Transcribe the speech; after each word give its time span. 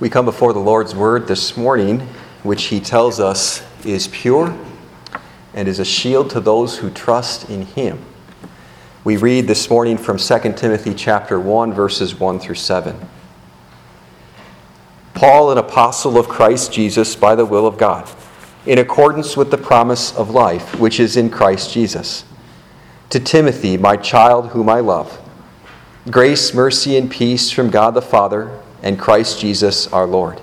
We 0.00 0.08
come 0.08 0.26
before 0.26 0.52
the 0.52 0.60
Lord's 0.60 0.94
Word 0.94 1.26
this 1.26 1.56
morning, 1.56 1.98
which 2.44 2.66
He 2.66 2.78
tells 2.78 3.18
us 3.18 3.64
is 3.84 4.06
pure 4.06 4.56
and 5.54 5.66
is 5.66 5.80
a 5.80 5.84
shield 5.84 6.30
to 6.30 6.40
those 6.40 6.78
who 6.78 6.88
trust 6.88 7.50
in 7.50 7.62
Him. 7.62 8.04
We 9.02 9.16
read 9.16 9.48
this 9.48 9.68
morning 9.68 9.98
from 9.98 10.16
2 10.16 10.38
Timothy 10.52 10.94
chapter 10.94 11.40
1 11.40 11.72
verses 11.72 12.14
1 12.14 12.38
through 12.38 12.54
7. 12.54 12.96
Paul, 15.14 15.50
an 15.50 15.58
apostle 15.58 16.16
of 16.16 16.28
Christ 16.28 16.72
Jesus 16.72 17.16
by 17.16 17.34
the 17.34 17.44
will 17.44 17.66
of 17.66 17.76
God, 17.76 18.08
in 18.66 18.78
accordance 18.78 19.36
with 19.36 19.50
the 19.50 19.58
promise 19.58 20.14
of 20.14 20.30
life 20.30 20.78
which 20.78 21.00
is 21.00 21.16
in 21.16 21.28
Christ 21.28 21.72
Jesus. 21.72 22.24
To 23.10 23.18
Timothy, 23.18 23.76
my 23.76 23.96
child 23.96 24.50
whom 24.50 24.68
I 24.68 24.78
love, 24.78 25.20
grace, 26.08 26.54
mercy, 26.54 26.96
and 26.96 27.10
peace 27.10 27.50
from 27.50 27.68
God 27.68 27.94
the 27.94 28.02
Father 28.02 28.60
and 28.82 28.98
Christ 28.98 29.40
Jesus 29.40 29.86
our 29.88 30.06
Lord. 30.06 30.40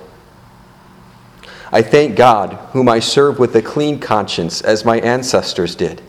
I 1.72 1.82
thank 1.82 2.16
God, 2.16 2.52
whom 2.72 2.88
I 2.88 3.00
serve 3.00 3.38
with 3.38 3.54
a 3.56 3.62
clean 3.62 3.98
conscience, 3.98 4.60
as 4.60 4.84
my 4.84 4.98
ancestors 5.00 5.74
did, 5.74 6.00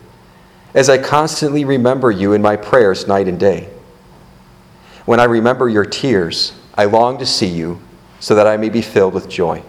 as 0.74 0.88
I 0.88 0.98
constantly 0.98 1.64
remember 1.64 2.10
you 2.10 2.32
in 2.32 2.42
my 2.42 2.56
prayers 2.56 3.08
night 3.08 3.28
and 3.28 3.40
day. 3.40 3.68
When 5.04 5.20
I 5.20 5.24
remember 5.24 5.68
your 5.68 5.84
tears, 5.84 6.52
I 6.74 6.84
long 6.84 7.18
to 7.18 7.26
see 7.26 7.48
you, 7.48 7.80
so 8.20 8.34
that 8.34 8.46
I 8.46 8.56
may 8.56 8.68
be 8.68 8.82
filled 8.82 9.14
with 9.14 9.28
joy. 9.28 9.62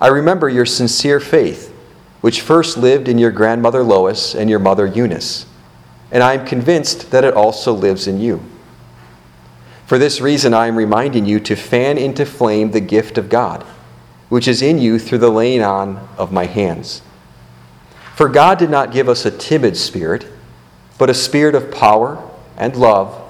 I 0.00 0.08
remember 0.08 0.48
your 0.48 0.66
sincere 0.66 1.20
faith, 1.20 1.74
which 2.20 2.40
first 2.40 2.76
lived 2.76 3.08
in 3.08 3.18
your 3.18 3.30
grandmother 3.30 3.82
Lois 3.82 4.34
and 4.34 4.50
your 4.50 4.58
mother 4.58 4.86
Eunice, 4.86 5.46
and 6.10 6.22
I 6.22 6.34
am 6.34 6.46
convinced 6.46 7.10
that 7.12 7.24
it 7.24 7.34
also 7.34 7.72
lives 7.72 8.06
in 8.06 8.20
you. 8.20 8.42
For 9.90 9.98
this 9.98 10.20
reason, 10.20 10.54
I 10.54 10.68
am 10.68 10.76
reminding 10.76 11.26
you 11.26 11.40
to 11.40 11.56
fan 11.56 11.98
into 11.98 12.24
flame 12.24 12.70
the 12.70 12.78
gift 12.78 13.18
of 13.18 13.28
God, 13.28 13.64
which 14.28 14.46
is 14.46 14.62
in 14.62 14.78
you 14.78 15.00
through 15.00 15.18
the 15.18 15.30
laying 15.30 15.62
on 15.62 16.08
of 16.16 16.30
my 16.30 16.46
hands. 16.46 17.02
For 18.14 18.28
God 18.28 18.56
did 18.56 18.70
not 18.70 18.92
give 18.92 19.08
us 19.08 19.26
a 19.26 19.32
timid 19.32 19.76
spirit, 19.76 20.28
but 20.96 21.10
a 21.10 21.12
spirit 21.12 21.56
of 21.56 21.72
power 21.72 22.22
and 22.56 22.76
love 22.76 23.20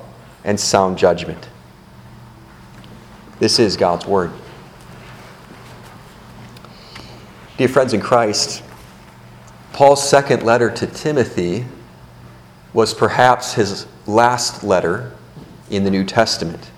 and 0.44 0.60
sound 0.60 0.98
judgment. 0.98 1.48
This 3.38 3.58
is 3.58 3.78
God's 3.78 4.04
Word. 4.04 4.30
Dear 7.56 7.68
friends 7.68 7.94
in 7.94 8.02
Christ, 8.02 8.62
Paul's 9.72 10.06
second 10.06 10.42
letter 10.42 10.70
to 10.72 10.86
Timothy 10.86 11.64
was 12.74 12.92
perhaps 12.92 13.54
his 13.54 13.86
last 14.06 14.62
letter 14.62 15.14
in 15.70 15.84
the 15.84 15.90
New 15.90 16.04
Testament. 16.04 16.70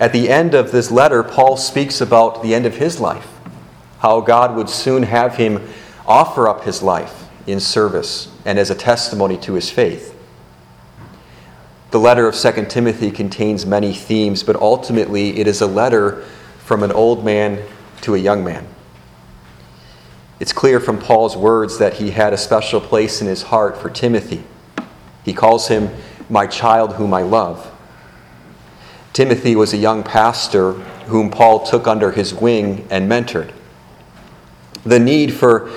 At 0.00 0.12
the 0.12 0.28
end 0.28 0.54
of 0.54 0.72
this 0.72 0.90
letter, 0.90 1.22
Paul 1.22 1.56
speaks 1.56 2.00
about 2.00 2.42
the 2.42 2.54
end 2.54 2.66
of 2.66 2.76
his 2.76 3.00
life, 3.00 3.28
how 3.98 4.20
God 4.20 4.56
would 4.56 4.70
soon 4.70 5.02
have 5.04 5.36
him 5.36 5.68
offer 6.06 6.48
up 6.48 6.64
his 6.64 6.82
life 6.82 7.28
in 7.46 7.60
service 7.60 8.30
and 8.44 8.58
as 8.58 8.70
a 8.70 8.74
testimony 8.74 9.36
to 9.38 9.54
his 9.54 9.70
faith. 9.70 10.14
The 11.90 11.98
letter 11.98 12.28
of 12.28 12.34
2 12.34 12.66
Timothy 12.66 13.10
contains 13.10 13.64
many 13.64 13.94
themes, 13.94 14.42
but 14.42 14.56
ultimately 14.56 15.38
it 15.38 15.46
is 15.46 15.60
a 15.60 15.66
letter 15.66 16.22
from 16.58 16.82
an 16.82 16.92
old 16.92 17.24
man 17.24 17.62
to 18.02 18.14
a 18.14 18.18
young 18.18 18.44
man. 18.44 18.66
It's 20.38 20.52
clear 20.52 20.78
from 20.78 20.98
Paul's 20.98 21.36
words 21.36 21.78
that 21.78 21.94
he 21.94 22.10
had 22.10 22.32
a 22.32 22.36
special 22.36 22.80
place 22.80 23.20
in 23.20 23.26
his 23.26 23.42
heart 23.42 23.76
for 23.76 23.90
Timothy. 23.90 24.44
He 25.24 25.32
calls 25.32 25.68
him 25.68 25.90
my 26.28 26.46
child 26.46 26.94
whom 26.94 27.14
I 27.14 27.22
love. 27.22 27.72
Timothy 29.12 29.56
was 29.56 29.72
a 29.72 29.78
young 29.78 30.02
pastor 30.02 30.72
whom 31.06 31.30
Paul 31.30 31.64
took 31.64 31.86
under 31.86 32.12
his 32.12 32.34
wing 32.34 32.86
and 32.90 33.10
mentored. 33.10 33.52
The 34.84 34.98
need 34.98 35.32
for 35.32 35.70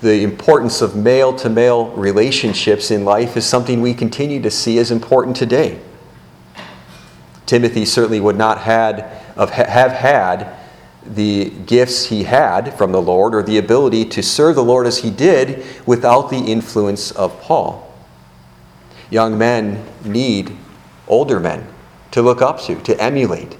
the 0.00 0.22
importance 0.22 0.80
of 0.80 0.96
male 0.96 1.34
to 1.36 1.50
male 1.50 1.90
relationships 1.90 2.90
in 2.90 3.04
life 3.04 3.36
is 3.36 3.44
something 3.44 3.80
we 3.80 3.94
continue 3.94 4.40
to 4.42 4.50
see 4.50 4.78
as 4.78 4.90
important 4.90 5.36
today. 5.36 5.78
Timothy 7.44 7.84
certainly 7.84 8.20
would 8.20 8.36
not 8.36 8.58
had, 8.58 9.00
have 9.36 9.92
had 9.92 10.56
the 11.04 11.50
gifts 11.66 12.06
he 12.06 12.24
had 12.24 12.76
from 12.78 12.92
the 12.92 13.02
Lord 13.02 13.34
or 13.34 13.42
the 13.42 13.58
ability 13.58 14.04
to 14.06 14.22
serve 14.22 14.54
the 14.54 14.64
Lord 14.64 14.86
as 14.86 14.98
he 14.98 15.10
did 15.10 15.64
without 15.86 16.30
the 16.30 16.38
influence 16.38 17.10
of 17.10 17.38
Paul. 17.40 17.89
Young 19.10 19.36
men 19.36 19.84
need 20.04 20.56
older 21.08 21.40
men 21.40 21.66
to 22.12 22.22
look 22.22 22.40
up 22.40 22.60
to, 22.62 22.76
to 22.82 23.00
emulate. 23.00 23.56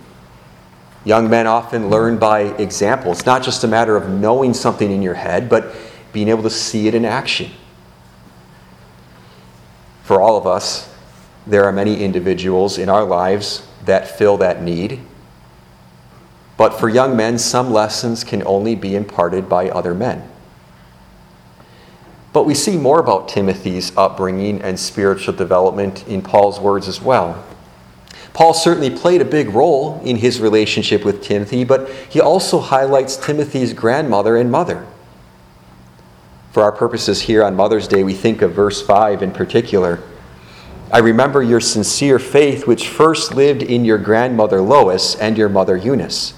Young 1.05 1.29
men 1.29 1.47
often 1.47 1.91
learn 1.91 2.19
by 2.19 2.41
example. 2.41 3.13
It's 3.13 3.27
not 3.27 3.43
just 3.43 3.65
a 3.65 3.69
matter 3.69 3.97
of 3.97 4.09
knowing 4.09 4.55
something 4.55 4.91
in 4.91 5.03
your 5.03 5.15
head, 5.15 5.49
but 5.49 5.75
being 6.13 6.29
able 6.29 6.43
to 6.43 6.51
see 6.51 6.87
it 6.89 6.95
in 6.95 7.05
action. 7.05 7.51
For 10.05 10.21
all 10.21 10.37
of 10.37 10.47
us, 10.47 10.93
there 11.47 11.65
are 11.65 11.73
many 11.73 12.03
individuals 12.03 12.79
in 12.79 12.89
our 12.89 13.05
lives 13.05 13.67
that 13.87 14.19
fill 14.19 14.37
that 14.39 14.63
need. 14.63 15.01
But 16.57 16.79
for 16.79 16.89
young 16.89 17.17
men, 17.17 17.39
some 17.39 17.73
lessons 17.73 18.23
can 18.23 18.47
only 18.47 18.75
be 18.75 18.95
imparted 18.95 19.49
by 19.49 19.71
other 19.71 19.95
men. 19.95 20.30
But 22.33 22.45
we 22.45 22.55
see 22.55 22.77
more 22.77 23.01
about 23.01 23.29
Timothy's 23.29 23.97
upbringing 23.97 24.63
and 24.63 24.79
spiritual 24.79 25.35
development 25.35 26.07
in 26.07 26.23
Paul's 26.23 26.61
words 26.61 26.87
as 26.87 27.01
well. 27.01 27.45
Paul 28.33 28.55
certainly 28.55 28.91
played 28.91 29.21
a 29.21 29.25
big 29.25 29.51
role 29.51 30.01
in 30.05 30.17
his 30.17 30.41
relationship 30.41 31.05
with 31.05 31.23
Timothy, 31.23 31.65
but 31.65 31.91
he 32.09 32.21
also 32.21 32.61
highlights 32.61 33.17
Timothy's 33.17 33.73
grandmother 33.73 34.37
and 34.37 34.51
mother. 34.51 34.87
For 36.53 36.63
our 36.63 36.73
purposes 36.73 37.23
here 37.23 37.45
on 37.45 37.57
Mother's 37.57 37.89
Day, 37.89 38.03
we 38.05 38.15
think 38.15 38.43
of 38.43 38.53
verse 38.53 38.81
5 38.83 39.23
in 39.23 39.33
particular. 39.33 40.01
I 40.93 40.99
remember 40.99 41.43
your 41.43 41.61
sincere 41.61 42.19
faith, 42.19 42.67
which 42.67 42.89
first 42.89 43.35
lived 43.35 43.63
in 43.63 43.85
your 43.85 43.99
grandmother 43.99 44.61
Lois 44.61 45.15
and 45.17 45.39
your 45.39 45.49
mother 45.49 45.77
Eunice, 45.77 46.35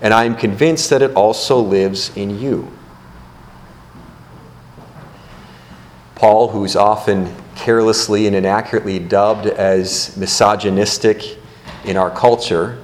and 0.00 0.14
I 0.14 0.24
am 0.24 0.36
convinced 0.36 0.90
that 0.90 1.02
it 1.02 1.14
also 1.14 1.58
lives 1.58 2.16
in 2.16 2.38
you. 2.38 2.70
Paul, 6.16 6.48
who's 6.48 6.76
often 6.76 7.32
carelessly 7.54 8.26
and 8.26 8.34
inaccurately 8.34 8.98
dubbed 8.98 9.46
as 9.46 10.16
misogynistic 10.16 11.38
in 11.84 11.96
our 11.96 12.10
culture, 12.10 12.82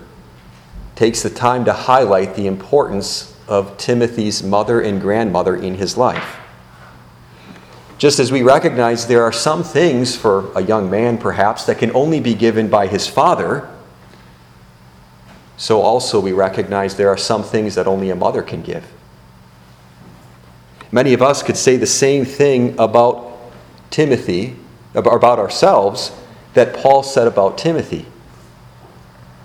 takes 0.94 1.22
the 1.22 1.31
time 1.31 1.65
to 1.65 1.72
highlight 1.72 2.37
the 2.37 2.47
importance 2.47 3.34
of 3.48 3.76
Timothy's 3.78 4.43
mother 4.43 4.82
and 4.82 5.00
grandmother 5.00 5.56
in 5.56 5.75
his 5.75 5.97
life. 5.97 6.37
Just 7.97 8.19
as 8.19 8.31
we 8.31 8.43
recognize 8.43 9.06
there 9.06 9.22
are 9.22 9.32
some 9.32 9.62
things 9.62 10.14
for 10.14 10.53
a 10.54 10.62
young 10.62 10.91
man, 10.91 11.16
perhaps, 11.16 11.64
that 11.64 11.78
can 11.78 11.94
only 11.97 12.20
be 12.20 12.34
given 12.34 12.69
by 12.69 12.87
his 12.87 13.06
father, 13.06 13.69
so 15.56 15.81
also 15.81 16.20
we 16.20 16.32
recognize 16.32 16.97
there 16.97 17.09
are 17.09 17.16
some 17.16 17.43
things 17.43 17.76
that 17.76 17.87
only 17.87 18.10
a 18.10 18.16
mother 18.16 18.43
can 18.43 18.60
give. 18.60 18.84
Many 20.93 21.15
of 21.15 21.23
us 21.23 21.43
could 21.43 21.57
say 21.57 21.79
the 21.79 21.87
same 21.87 22.27
thing 22.27 22.79
about 22.79 23.33
Timothy, 23.91 24.57
about 24.95 25.39
ourselves, 25.39 26.13
that 26.53 26.75
Paul 26.75 27.03
said 27.03 27.27
about 27.27 27.57
Timothy. 27.57 28.05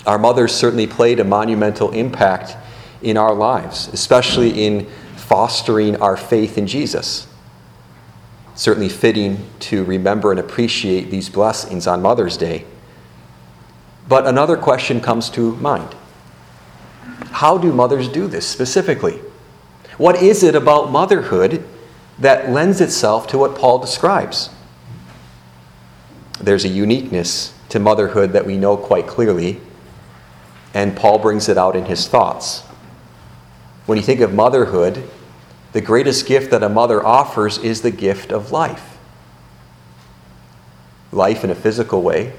Our 0.05 0.19
mothers 0.19 0.53
certainly 0.53 0.87
played 0.87 1.21
a 1.21 1.23
monumental 1.23 1.91
impact 1.91 2.57
in 3.01 3.15
our 3.15 3.33
lives, 3.33 3.87
especially 3.93 4.65
in 4.65 4.87
fostering 5.15 5.95
our 5.97 6.17
faith 6.17 6.57
in 6.57 6.67
Jesus. 6.67 7.27
Certainly 8.55 8.89
fitting 8.89 9.45
to 9.59 9.85
remember 9.85 10.31
and 10.31 10.39
appreciate 10.39 11.11
these 11.11 11.29
blessings 11.29 11.87
on 11.87 12.01
Mother's 12.01 12.35
Day. 12.35 12.65
But 14.09 14.25
another 14.25 14.57
question 14.57 14.99
comes 14.99 15.29
to 15.31 15.55
mind 15.57 15.95
How 17.31 17.57
do 17.57 17.71
mothers 17.71 18.09
do 18.09 18.27
this 18.27 18.47
specifically? 18.47 19.21
What 19.97 20.21
is 20.21 20.43
it 20.43 20.55
about 20.55 20.91
motherhood 20.91 21.63
that 22.19 22.49
lends 22.49 22.81
itself 22.81 23.27
to 23.27 23.37
what 23.37 23.55
Paul 23.55 23.79
describes? 23.79 24.49
There's 26.39 26.65
a 26.65 26.69
uniqueness 26.69 27.53
to 27.69 27.79
motherhood 27.79 28.31
that 28.33 28.45
we 28.45 28.57
know 28.57 28.77
quite 28.77 29.07
clearly, 29.07 29.59
and 30.73 30.95
Paul 30.95 31.17
brings 31.17 31.49
it 31.49 31.57
out 31.57 31.75
in 31.75 31.85
his 31.85 32.07
thoughts. 32.07 32.61
When 33.87 33.97
you 33.97 34.03
think 34.03 34.19
of 34.19 34.33
motherhood, 34.33 35.03
the 35.73 35.81
greatest 35.81 36.27
gift 36.27 36.51
that 36.51 36.61
a 36.61 36.69
mother 36.69 37.03
offers 37.03 37.57
is 37.57 37.81
the 37.81 37.91
gift 37.91 38.31
of 38.31 38.51
life. 38.51 38.97
Life 41.11 41.43
in 41.43 41.49
a 41.49 41.55
physical 41.55 42.03
way, 42.03 42.33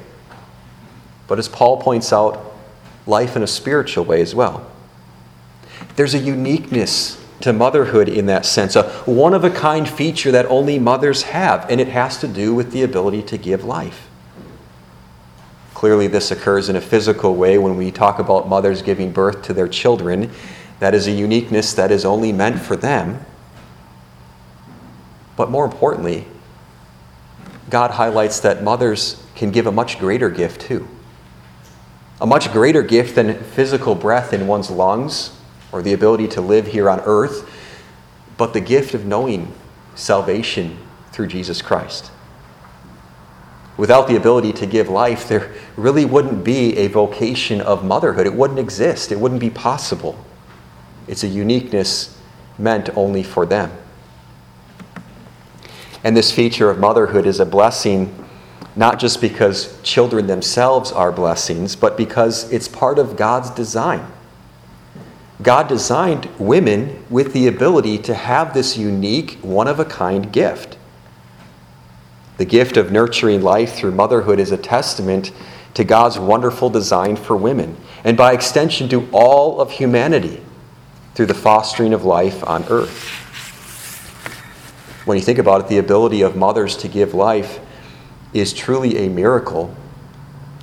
but 1.26 1.38
as 1.38 1.49
Paul 1.49 1.81
points 1.81 2.12
out, 2.12 2.54
life 3.06 3.34
in 3.34 3.43
a 3.43 3.46
spiritual 3.46 4.04
way 4.04 4.20
as 4.20 4.34
well. 4.34 4.70
There's 5.96 6.14
a 6.14 6.19
uniqueness 6.19 7.17
to 7.40 7.52
motherhood 7.52 8.08
in 8.08 8.26
that 8.26 8.44
sense, 8.44 8.75
a 8.75 8.88
one 9.05 9.35
of 9.35 9.44
a 9.44 9.50
kind 9.50 9.88
feature 9.88 10.32
that 10.32 10.46
only 10.46 10.79
mothers 10.79 11.23
have, 11.23 11.69
and 11.70 11.81
it 11.81 11.88
has 11.88 12.19
to 12.19 12.29
do 12.29 12.55
with 12.55 12.73
the 12.73 12.82
ability 12.82 13.23
to 13.23 13.38
give 13.38 13.64
life. 13.64 14.08
Clearly, 15.75 16.08
this 16.08 16.32
occurs 16.32 16.69
in 16.69 16.75
a 16.75 16.81
physical 16.81 17.37
way 17.37 17.56
when 17.56 17.76
we 17.76 17.93
talk 17.93 18.19
about 18.19 18.49
mothers 18.49 18.82
giving 18.82 19.12
birth 19.12 19.43
to 19.43 19.55
their 19.55 19.69
children. 19.69 20.31
That 20.81 20.94
is 20.94 21.06
a 21.06 21.12
uniqueness 21.12 21.73
that 21.75 21.93
is 21.93 22.05
only 22.05 22.32
meant 22.32 22.61
for 22.61 22.75
them. 22.75 23.25
But 25.37 25.50
more 25.50 25.64
importantly, 25.64 26.26
God 27.70 27.93
highlights 27.93 28.40
that 28.40 28.64
mothers 28.64 29.23
can 29.37 29.52
give 29.52 29.69
a 29.69 29.73
much 29.73 30.00
greater 30.00 30.31
gift 30.31 30.62
too. 30.62 30.88
A 32.20 32.26
much 32.26 32.50
greater 32.52 32.82
gift 32.82 33.14
than 33.14 33.40
physical 33.44 33.94
breath 33.94 34.32
in 34.32 34.49
one's 34.49 34.70
lungs 34.70 35.38
or 35.72 35.82
the 35.82 35.92
ability 35.92 36.28
to 36.28 36.40
live 36.40 36.66
here 36.66 36.88
on 36.88 37.00
earth, 37.00 37.48
but 38.36 38.52
the 38.52 38.60
gift 38.60 38.94
of 38.94 39.04
knowing 39.04 39.52
salvation 39.94 40.78
through 41.12 41.26
Jesus 41.26 41.60
Christ. 41.60 42.10
Without 43.76 44.08
the 44.08 44.16
ability 44.16 44.52
to 44.54 44.66
give 44.66 44.88
life, 44.88 45.28
there 45.28 45.52
really 45.76 46.04
wouldn't 46.04 46.44
be 46.44 46.76
a 46.76 46.88
vocation 46.88 47.60
of 47.60 47.84
motherhood. 47.84 48.26
It 48.26 48.34
wouldn't 48.34 48.58
exist, 48.58 49.12
it 49.12 49.20
wouldn't 49.20 49.40
be 49.40 49.50
possible. 49.50 50.24
It's 51.06 51.22
a 51.22 51.28
uniqueness 51.28 52.18
meant 52.58 52.90
only 52.96 53.22
for 53.22 53.46
them. 53.46 53.70
And 56.04 56.16
this 56.16 56.32
feature 56.32 56.70
of 56.70 56.78
motherhood 56.78 57.26
is 57.26 57.40
a 57.40 57.46
blessing 57.46 58.26
not 58.78 59.00
just 59.00 59.20
because 59.20 59.80
children 59.82 60.28
themselves 60.28 60.92
are 60.92 61.10
blessings, 61.10 61.74
but 61.74 61.96
because 61.96 62.50
it's 62.52 62.68
part 62.68 63.00
of 63.00 63.16
God's 63.16 63.50
design. 63.50 64.06
God 65.40 65.69
designed 65.69 66.29
women 66.38 67.05
with 67.08 67.32
the 67.32 67.46
ability 67.46 67.99
to 67.99 68.14
have 68.14 68.55
this 68.55 68.76
unique, 68.76 69.38
one 69.43 69.69
of 69.69 69.79
a 69.79 69.85
kind 69.85 70.32
gift. 70.32 70.76
The 72.38 72.44
gift 72.44 72.76
of 72.76 72.90
nurturing 72.90 73.43
life 73.43 73.75
through 73.75 73.93
motherhood 73.93 74.40
is 74.40 74.50
a 74.50 74.56
testament 74.56 75.32
to 75.75 75.85
God's 75.85 76.19
wonderful 76.19 76.70
design 76.70 77.14
for 77.14 77.37
women, 77.37 77.76
and 78.02 78.17
by 78.17 78.32
extension 78.32 78.88
to 78.88 79.08
all 79.12 79.61
of 79.61 79.70
humanity 79.70 80.43
through 81.14 81.26
the 81.26 81.35
fostering 81.35 81.93
of 81.93 82.05
life 82.05 82.43
on 82.49 82.64
earth. 82.69 83.11
When 85.05 85.17
you 85.17 85.23
think 85.23 85.38
about 85.38 85.62
it, 85.62 85.69
the 85.69 85.79
ability 85.79 86.23
of 86.23 86.37
mothers 86.37 86.76
to 86.79 86.88
give 86.88 87.14
life 87.14 87.61
is 88.35 88.52
truly 88.52 88.99
a 88.99 89.08
miracle 89.08 89.75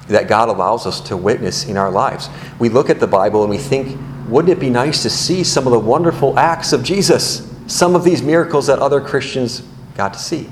that 0.08 0.28
God 0.28 0.50
allows 0.50 0.86
us 0.86 1.02
to 1.02 1.18
witness 1.18 1.66
in 1.66 1.78
our 1.78 1.90
lives. 1.90 2.30
We 2.60 2.70
look 2.70 2.90
at 2.90 3.00
the 3.00 3.08
Bible 3.08 3.42
and 3.42 3.50
we 3.50 3.58
think, 3.58 4.00
wouldn't 4.28 4.52
it 4.52 4.60
be 4.60 4.70
nice 4.70 5.04
to 5.04 5.10
see 5.10 5.44
some 5.44 5.68
of 5.68 5.72
the 5.72 5.80
wonderful 5.80 6.38
acts 6.38 6.74
of 6.74 6.84
Jesus? 6.84 7.52
Some 7.68 7.96
of 7.96 8.04
these 8.04 8.22
miracles 8.22 8.68
that 8.68 8.80
other 8.80 9.02
Christians 9.02 9.64
got 9.96 10.14
to 10.14 10.20
see. 10.20 10.50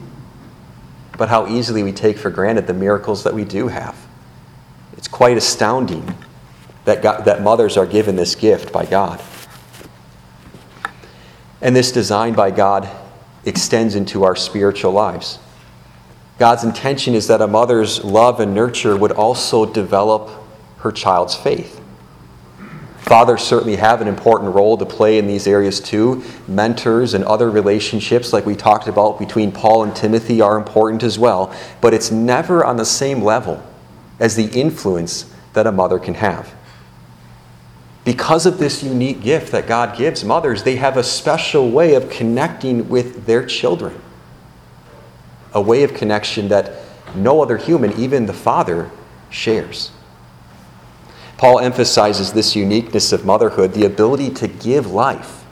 But 1.18 1.30
how 1.30 1.48
easily 1.48 1.84
we 1.84 1.92
take 1.92 2.18
for 2.18 2.30
granted 2.30 2.68
the 2.68 2.74
miracles 2.74 3.24
that 3.24 3.34
we 3.34 3.46
do 3.46 3.68
have. 3.68 3.96
It's 4.98 5.08
quite 5.08 5.38
astounding 5.38 6.16
that, 6.86 7.02
God, 7.02 7.25
that 7.25 7.42
mothers 7.42 7.78
are 7.78 7.86
given 7.86 8.16
this 8.16 8.36
gift 8.36 8.72
by 8.72 8.86
God. 8.86 9.22
And 11.62 11.75
this 11.75 11.92
design 11.92 12.34
by 12.34 12.52
God 12.52 12.90
extends 13.46 13.96
into 13.96 14.24
our 14.24 14.36
spiritual 14.36 14.92
lives. 14.92 15.40
God's 16.40 16.64
intention 16.64 17.14
is 17.14 17.28
that 17.28 17.42
a 17.42 17.48
mother's 17.48 18.04
love 18.04 18.40
and 18.40 18.54
nurture 18.54 18.98
would 18.98 19.12
also 19.12 19.66
develop 19.66 20.30
her 20.80 20.92
child's 20.92 21.36
faith. 21.36 21.82
Fathers 23.03 23.41
certainly 23.41 23.75
have 23.75 24.01
an 24.01 24.07
important 24.07 24.55
role 24.55 24.77
to 24.77 24.85
play 24.85 25.17
in 25.17 25.27
these 25.27 25.45
areas 25.45 25.81
too. 25.81 26.23
Mentors 26.47 27.13
and 27.13 27.23
other 27.25 27.51
relationships, 27.51 28.31
like 28.31 28.45
we 28.45 28.55
talked 28.55 28.88
about 28.88 29.19
between 29.19 29.51
Paul 29.51 29.83
and 29.83 29.95
Timothy, 29.95 30.39
are 30.39 30.57
important 30.57 31.03
as 31.03 31.19
well, 31.19 31.53
but 31.81 31.94
it's 31.94 32.11
never 32.11 32.63
on 32.63 32.77
the 32.77 32.85
same 32.85 33.21
level 33.21 33.61
as 34.19 34.35
the 34.35 34.47
influence 34.57 35.33
that 35.51 35.67
a 35.67 35.71
mother 35.71 36.00
can 36.00 36.13
have. 36.13 36.53
Because 38.05 38.45
of 38.45 38.57
this 38.57 38.83
unique 38.83 39.21
gift 39.21 39.51
that 39.51 39.67
God 39.67 39.97
gives 39.97 40.23
mothers, 40.23 40.63
they 40.63 40.77
have 40.77 40.95
a 40.95 41.03
special 41.03 41.69
way 41.69 41.95
of 41.95 42.09
connecting 42.09 42.88
with 42.89 43.25
their 43.25 43.45
children 43.45 44.00
a 45.53 45.61
way 45.61 45.83
of 45.83 45.94
connection 45.94 46.47
that 46.50 46.73
no 47.15 47.41
other 47.41 47.57
human, 47.57 47.94
even 47.94 48.25
the 48.25 48.33
Father, 48.33 48.89
shares. 49.29 49.91
Paul 51.44 51.60
emphasizes 51.60 52.31
this 52.31 52.56
uniqueness 52.56 53.12
of 53.12 53.25
motherhood, 53.25 53.74
the 53.74 53.86
ability 53.86 54.30
to 54.30 54.48
give 54.48 54.90
life. 54.90 55.44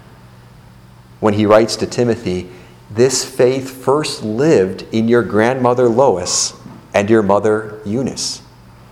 When 1.20 1.34
he 1.34 1.46
writes 1.46 1.76
to 1.76 1.86
Timothy, 1.86 2.50
this 2.90 3.26
faith 3.26 3.70
first 3.70 4.24
lived 4.24 4.86
in 4.94 5.10
your 5.10 5.22
grandmother 5.22 5.90
Lois 5.90 6.54
and 6.94 7.10
your 7.10 7.22
mother 7.22 7.82
Eunice. 7.84 8.42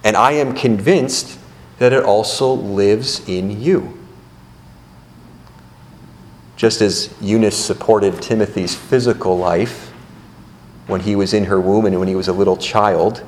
And 0.04 0.18
I 0.18 0.34
am 0.34 0.54
convinced 0.54 1.40
that 1.78 1.94
it 1.94 2.04
also 2.04 2.52
lives 2.52 3.26
in 3.30 3.62
you. 3.62 3.98
Just 6.58 6.82
as 6.82 7.16
Eunice 7.22 7.56
supported 7.56 8.22
Timothy's 8.22 8.76
physical 8.76 9.38
life, 9.38 9.94
when 10.88 11.00
he 11.00 11.16
was 11.16 11.34
in 11.34 11.46
her 11.46 11.62
womb 11.62 11.86
and 11.86 11.98
when 11.98 12.10
he 12.10 12.16
was 12.16 12.28
a 12.28 12.34
little 12.34 12.58
child, 12.58 13.24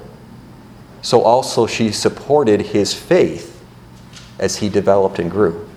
so 1.02 1.22
also 1.22 1.66
she 1.66 1.90
supported 1.94 2.60
his 2.60 2.94
faith 2.94 3.51
as 4.42 4.58
he 4.58 4.68
developed 4.68 5.20
and 5.20 5.32
grew. 5.32 5.70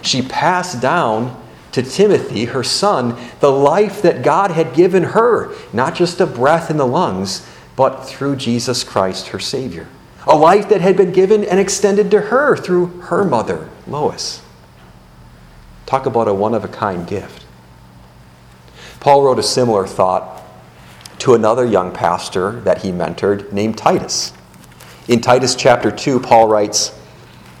She 0.00 0.22
passed 0.22 0.80
down 0.80 1.38
to 1.72 1.82
Timothy, 1.82 2.46
her 2.46 2.64
son, 2.64 3.16
the 3.40 3.52
life 3.52 4.00
that 4.02 4.22
God 4.22 4.52
had 4.52 4.74
given 4.74 5.02
her, 5.02 5.52
not 5.72 5.94
just 5.94 6.20
a 6.20 6.26
breath 6.26 6.70
in 6.70 6.78
the 6.78 6.86
lungs, 6.86 7.46
but 7.76 8.04
through 8.04 8.36
Jesus 8.36 8.82
Christ, 8.82 9.28
her 9.28 9.38
Savior. 9.38 9.88
A 10.26 10.36
life 10.36 10.68
that 10.68 10.80
had 10.80 10.96
been 10.96 11.12
given 11.12 11.44
and 11.44 11.58
extended 11.58 12.10
to 12.10 12.20
her 12.20 12.56
through 12.56 12.86
her 13.02 13.24
mother, 13.24 13.68
Lois. 13.86 14.42
Talk 15.86 16.06
about 16.06 16.28
a 16.28 16.34
one 16.34 16.54
of 16.54 16.64
a 16.64 16.68
kind 16.68 17.06
gift. 17.06 17.46
Paul 19.00 19.22
wrote 19.22 19.38
a 19.38 19.42
similar 19.42 19.86
thought 19.86 20.42
to 21.20 21.34
another 21.34 21.64
young 21.64 21.92
pastor 21.92 22.60
that 22.60 22.82
he 22.82 22.90
mentored 22.90 23.50
named 23.52 23.78
Titus. 23.78 24.32
In 25.08 25.20
Titus 25.20 25.54
chapter 25.54 25.90
2, 25.90 26.20
Paul 26.20 26.48
writes, 26.48 26.99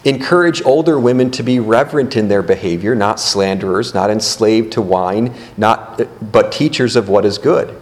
Encourage 0.04 0.62
older 0.64 0.98
women 0.98 1.30
to 1.32 1.42
be 1.42 1.60
reverent 1.60 2.16
in 2.16 2.28
their 2.28 2.42
behavior, 2.42 2.94
not 2.94 3.20
slanderers, 3.20 3.92
not 3.92 4.10
enslaved 4.10 4.72
to 4.72 4.82
wine, 4.82 5.34
not, 5.56 6.00
but 6.32 6.52
teachers 6.52 6.96
of 6.96 7.08
what 7.08 7.24
is 7.24 7.38
good. 7.38 7.78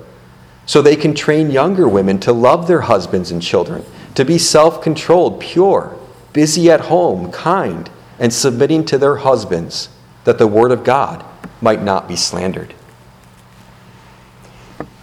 So 0.66 0.82
they 0.82 0.96
can 0.96 1.14
train 1.14 1.50
younger 1.50 1.88
women 1.88 2.18
to 2.20 2.32
love 2.32 2.66
their 2.66 2.82
husbands 2.82 3.30
and 3.30 3.40
children, 3.40 3.84
to 4.16 4.24
be 4.24 4.36
self 4.36 4.82
controlled, 4.82 5.40
pure, 5.40 5.96
busy 6.32 6.70
at 6.70 6.82
home, 6.82 7.30
kind, 7.30 7.88
and 8.18 8.32
submitting 8.32 8.84
to 8.86 8.98
their 8.98 9.16
husbands, 9.16 9.88
that 10.24 10.38
the 10.38 10.46
word 10.46 10.72
of 10.72 10.84
God 10.84 11.24
might 11.60 11.82
not 11.82 12.08
be 12.08 12.16
slandered 12.16 12.74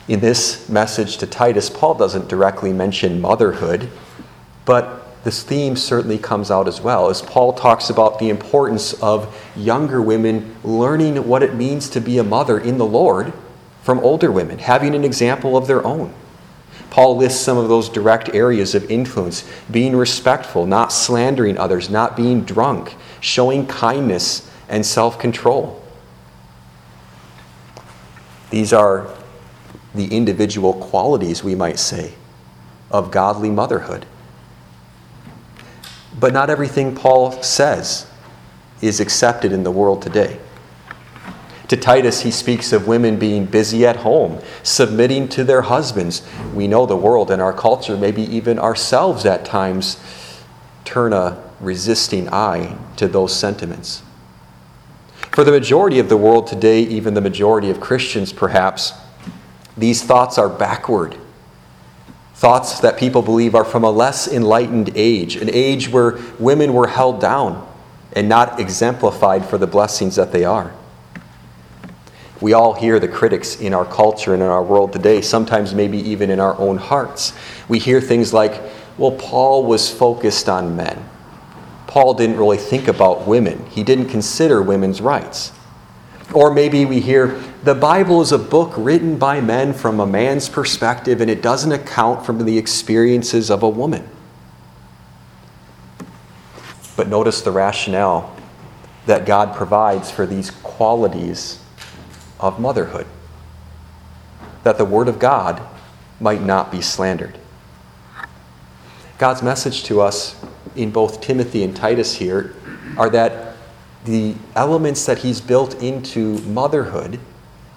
in 0.08 0.20
this 0.20 0.70
message 0.70 1.18
to 1.18 1.28
Titus, 1.28 1.70
Paul 1.70 1.96
doesn't 1.96 2.28
directly 2.28 2.72
mention 2.72 3.22
motherhood, 3.22 3.90
but 4.64 5.05
this 5.26 5.42
theme 5.42 5.76
certainly 5.76 6.20
comes 6.20 6.52
out 6.52 6.68
as 6.68 6.80
well 6.80 7.10
as 7.10 7.24
Paul 7.24 7.52
talks 7.52 7.90
about 7.90 8.20
the 8.20 8.30
importance 8.30 8.94
of 9.02 9.36
younger 9.56 10.00
women 10.00 10.56
learning 10.64 11.28
what 11.28 11.42
it 11.42 11.56
means 11.56 11.90
to 11.90 12.00
be 12.00 12.20
a 12.20 12.24
mother 12.24 12.60
in 12.60 12.78
the 12.78 12.86
Lord 12.86 13.34
from 13.82 14.00
older 14.02 14.32
women, 14.32 14.60
having 14.60 14.94
an 14.94 15.04
example 15.04 15.58
of 15.58 15.66
their 15.66 15.84
own. 15.84 16.14
Paul 16.92 17.18
lists 17.18 17.42
some 17.42 17.58
of 17.58 17.70
those 17.70 17.90
direct 17.90 18.36
areas 18.36 18.76
of 18.76 18.90
influence 18.90 19.50
being 19.72 19.96
respectful, 19.96 20.68
not 20.68 20.94
slandering 20.94 21.58
others, 21.58 21.90
not 21.90 22.16
being 22.16 22.44
drunk, 22.44 22.96
showing 23.20 23.66
kindness 23.66 24.48
and 24.70 24.86
self 24.86 25.18
control. 25.18 25.84
These 28.52 28.74
are 28.74 29.12
the 29.96 30.06
individual 30.16 30.74
qualities, 30.74 31.44
we 31.44 31.56
might 31.56 31.80
say, 31.80 32.14
of 32.92 33.10
godly 33.10 33.50
motherhood. 33.50 34.06
But 36.20 36.34
not 36.34 36.50
everything 36.50 36.96
Paul 36.96 37.44
says 37.44 38.08
is 38.82 39.00
accepted 39.00 39.52
in 39.52 39.64
the 39.64 39.72
world 39.72 40.02
today. 40.02 40.40
To 41.70 41.78
Titus, 41.78 42.22
he 42.22 42.30
speaks 42.30 42.72
of 42.72 42.88
women 42.88 43.18
being 43.18 43.46
busy 43.46 43.88
at 43.88 43.98
home, 43.98 44.40
submitting 44.62 45.28
to 45.30 45.44
their 45.44 45.64
husbands. 45.64 46.22
We 46.54 46.68
know 46.68 46.86
the 46.86 46.96
world 46.96 47.32
and 47.32 47.42
our 47.42 47.54
culture, 47.54 47.98
maybe 47.98 48.22
even 48.22 48.60
ourselves 48.60 49.26
at 49.26 49.46
times, 49.46 49.98
turn 50.84 51.12
a 51.12 51.44
resisting 51.60 52.30
eye 52.30 52.78
to 52.98 53.08
those 53.08 53.36
sentiments. 53.36 54.04
For 55.32 55.44
the 55.44 55.52
majority 55.52 55.98
of 56.00 56.08
the 56.08 56.18
world 56.18 56.46
today, 56.46 56.82
even 56.82 57.16
the 57.16 57.22
majority 57.22 57.72
of 57.72 57.80
Christians 57.82 58.32
perhaps, 58.32 58.94
these 59.76 60.04
thoughts 60.04 60.38
are 60.38 60.50
backward. 60.50 61.18
Thoughts 62.36 62.82
that 62.82 62.98
people 62.98 63.22
believe 63.22 63.56
are 63.56 63.64
from 63.64 63.86
a 63.86 63.90
less 63.90 64.28
enlightened 64.28 64.92
age, 64.94 65.38
an 65.38 65.50
age 65.50 65.88
where 65.88 66.20
women 66.38 66.74
were 66.74 66.88
held 66.88 67.22
down 67.22 67.66
and 68.12 68.28
not 68.28 68.60
exemplified 68.60 69.46
for 69.46 69.58
the 69.58 69.68
blessings 69.68 70.18
that 70.18 70.34
they 70.34 70.44
are. 70.44 70.74
We 72.42 72.52
all 72.52 72.74
hear 72.74 73.00
the 73.00 73.08
critics 73.08 73.62
in 73.62 73.74
our 73.74 73.86
culture 73.86 74.34
and 74.34 74.44
in 74.44 74.50
our 74.50 74.62
world 74.62 74.92
today, 74.92 75.22
sometimes 75.22 75.74
maybe 75.74 75.98
even 75.98 76.30
in 76.30 76.42
our 76.42 76.60
own 76.60 76.78
hearts. 76.78 77.32
We 77.70 77.80
hear 77.80 78.02
things 78.02 78.34
like, 78.34 78.62
well, 78.98 79.14
Paul 79.14 79.64
was 79.64 79.90
focused 79.90 80.50
on 80.50 80.76
men. 80.76 81.08
Paul 81.88 82.14
didn't 82.16 82.36
really 82.36 82.58
think 82.58 82.90
about 82.90 83.26
women, 83.26 83.66
he 83.68 83.84
didn't 83.84 84.10
consider 84.10 84.62
women's 84.62 85.00
rights. 85.00 85.54
Or 86.34 86.54
maybe 86.54 86.86
we 86.86 87.00
hear 87.00 87.40
the 87.64 87.76
Bible 87.76 88.22
is 88.22 88.32
a 88.32 88.38
book 88.38 88.74
written 88.78 89.18
by 89.18 89.42
men 89.42 89.74
from 89.74 90.00
a 90.00 90.06
man's 90.06 90.50
perspective 90.50 91.22
and 91.22 91.30
it 91.30 91.42
doesn't 91.42 91.72
account 91.72 92.26
for 92.26 92.34
the 92.34 92.58
experiences 92.58 93.50
of 93.50 93.64
a 93.64 93.70
woman. 93.70 94.08
But 96.96 97.08
notice 97.08 97.42
the 97.42 97.52
rationale 97.52 98.36
that 99.06 99.26
God 99.26 99.56
provides 99.56 100.10
for 100.10 100.26
these 100.26 100.52
qualities 100.52 101.60
of 102.40 102.60
motherhood. 102.60 103.06
That 104.64 104.78
the 104.78 104.86
Word 104.86 105.08
of 105.08 105.20
God 105.20 105.62
might 106.20 106.42
not 106.42 106.72
be 106.72 106.82
slandered. 106.82 107.38
God's 109.18 109.44
message 109.44 109.84
to 109.86 110.02
us 110.02 110.36
in 110.76 110.92
both 110.92 111.22
Timothy 111.22 111.64
and 111.64 111.76
Titus 111.76 112.16
here 112.16 112.56
are 112.98 113.10
that 113.10 113.55
the 114.06 114.36
elements 114.56 115.06
that 115.06 115.20
He's 115.20 115.42
built 115.42 115.82
into 115.82 116.40
motherhood 116.42 117.20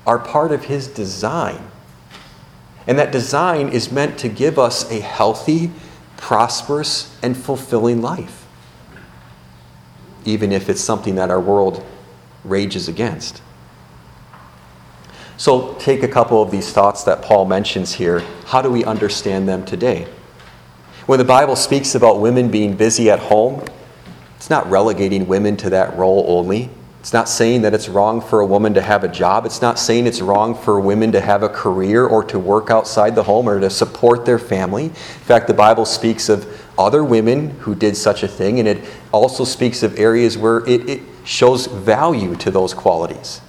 are 0.07 0.19
part 0.19 0.53
of 0.53 0.65
His 0.65 0.87
design. 0.87 1.71
And 2.87 2.99
that 2.99 3.13
design 3.13 3.69
is 3.69 3.93
meant 3.93 4.19
to 4.21 4.29
give 4.29 4.59
us 4.59 4.91
a 4.91 5.01
healthy, 5.01 5.71
prosperous, 6.17 7.19
and 7.23 7.37
fulfilling 7.37 8.01
life 8.01 8.47
even 10.29 10.53
if 10.53 10.69
it's 10.69 10.81
something 10.81 11.15
that 11.17 11.31
our 11.31 11.41
world 11.41 11.85
rages 12.45 12.89
against. 12.89 13.43
So, 15.37 15.75
take 15.75 16.03
a 16.03 16.09
couple 16.09 16.43
of 16.43 16.51
these 16.51 16.73
thoughts 16.73 17.05
that 17.05 17.23
Paul 17.23 17.47
mentions 17.47 17.95
here. 17.95 18.21
How 18.47 18.61
do 18.61 18.71
we 18.71 18.85
understand 18.85 19.49
them 19.49 19.65
today? 19.65 20.09
When 21.07 21.19
the 21.19 21.25
Bible 21.25 21.57
speaks 21.57 21.95
about 21.95 22.21
women 22.21 22.51
being 22.51 22.77
busy 22.77 23.09
at 23.09 23.21
home, 23.21 23.65
it's 24.49 24.51
not 24.51 24.71
relegating 24.71 25.29
women 25.29 25.59
to 25.59 25.69
that 25.69 25.95
role 25.99 26.25
only. 26.27 26.71
It's 27.01 27.13
not 27.13 27.29
saying 27.29 27.61
that 27.61 27.75
it's 27.75 27.87
wrong 27.87 28.23
for 28.23 28.41
a 28.41 28.47
woman 28.47 28.73
to 28.73 28.81
have 28.81 29.05
a 29.05 29.09
job. 29.09 29.45
It's 29.45 29.61
not 29.61 29.79
saying 29.79 30.07
it's 30.07 30.23
wrong 30.23 30.55
for 30.55 30.81
women 30.81 31.13
to 31.13 31.21
have 31.21 31.43
a 31.43 31.51
career 31.51 32.07
or 32.07 32.25
to 32.25 32.39
work 32.39 32.71
outside 32.71 33.15
the 33.15 33.25
home 33.25 33.47
or 33.47 33.61
to 33.61 33.69
support 33.69 34.25
their 34.25 34.39
family. 34.39 34.85
In 34.87 34.91
fact, 34.91 35.49
the 35.49 35.53
Bible 35.53 35.85
speaks 35.85 36.31
of 36.31 36.47
other 36.79 37.05
women 37.05 37.51
who 37.61 37.75
did 37.75 37.95
such 37.95 38.23
a 38.23 38.27
thing, 38.27 38.59
and 38.59 38.67
it 38.67 38.83
also 39.13 39.45
speaks 39.45 39.83
of 39.83 39.99
areas 39.99 40.39
where 40.39 40.67
it, 40.67 40.89
it 40.89 41.03
shows 41.25 41.67
value 41.67 42.35
to 42.37 42.51
those 42.51 42.73
qualities. 42.73 43.43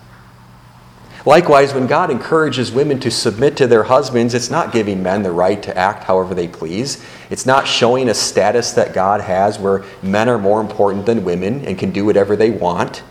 Likewise, 1.26 1.74
when 1.74 1.86
God 1.86 2.10
encourages 2.10 2.72
women 2.72 3.00
to 3.02 3.12
submit 3.12 3.58
to 3.58 3.68
their 3.68 3.84
husbands, 3.84 4.34
it's 4.34 4.50
not 4.50 4.72
giving 4.72 5.04
men 5.04 5.24
the 5.24 5.32
right 5.32 5.62
to 5.64 5.78
act 5.78 6.06
however 6.06 6.34
they 6.34 6.48
please. 6.48 7.06
It's 7.30 7.46
not 7.46 7.68
showing 7.68 8.08
a 8.08 8.14
status 8.14 8.72
that 8.72 8.94
God 8.94 9.22
has 9.22 9.60
where 9.60 9.84
men 10.02 10.30
are 10.30 10.38
more 10.38 10.62
important 10.62 11.06
than 11.06 11.26
women 11.26 11.66
and 11.66 11.78
can 11.78 11.92
do 11.92 12.06
whatever 12.06 12.36
they 12.36 12.52
want 12.52 13.04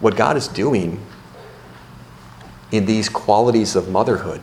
what 0.00 0.16
God 0.16 0.36
is 0.36 0.48
doing 0.48 1.00
in 2.70 2.84
these 2.84 3.08
qualities 3.08 3.76
of 3.76 3.88
motherhood 3.88 4.40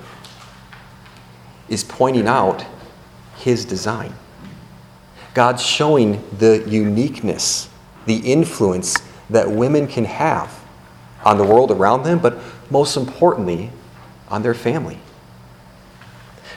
is 1.70 1.84
pointing 1.84 2.28
out 2.28 2.66
His 3.38 3.66
design. 3.66 4.14
God's 5.34 5.64
showing 5.64 6.24
the 6.38 6.64
uniqueness, 6.68 7.70
the 8.06 8.18
influence 8.18 8.98
that 9.30 9.50
women 9.50 9.88
can 9.88 10.06
have 10.06 10.63
on 11.26 11.38
the 11.38 11.44
world 11.44 11.72
around 11.72 12.04
them, 12.04 12.20
but 12.20 12.38
most 12.70 12.98
importantly, 12.98 13.72
on 14.30 14.42
their 14.42 14.54
family. 14.54 15.00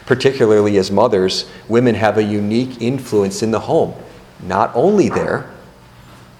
Particularly 0.05 0.77
as 0.77 0.89
mothers, 0.89 1.49
women 1.67 1.95
have 1.95 2.17
a 2.17 2.23
unique 2.23 2.81
influence 2.81 3.43
in 3.43 3.51
the 3.51 3.61
home, 3.61 3.93
not 4.41 4.71
only 4.73 5.09
there, 5.09 5.49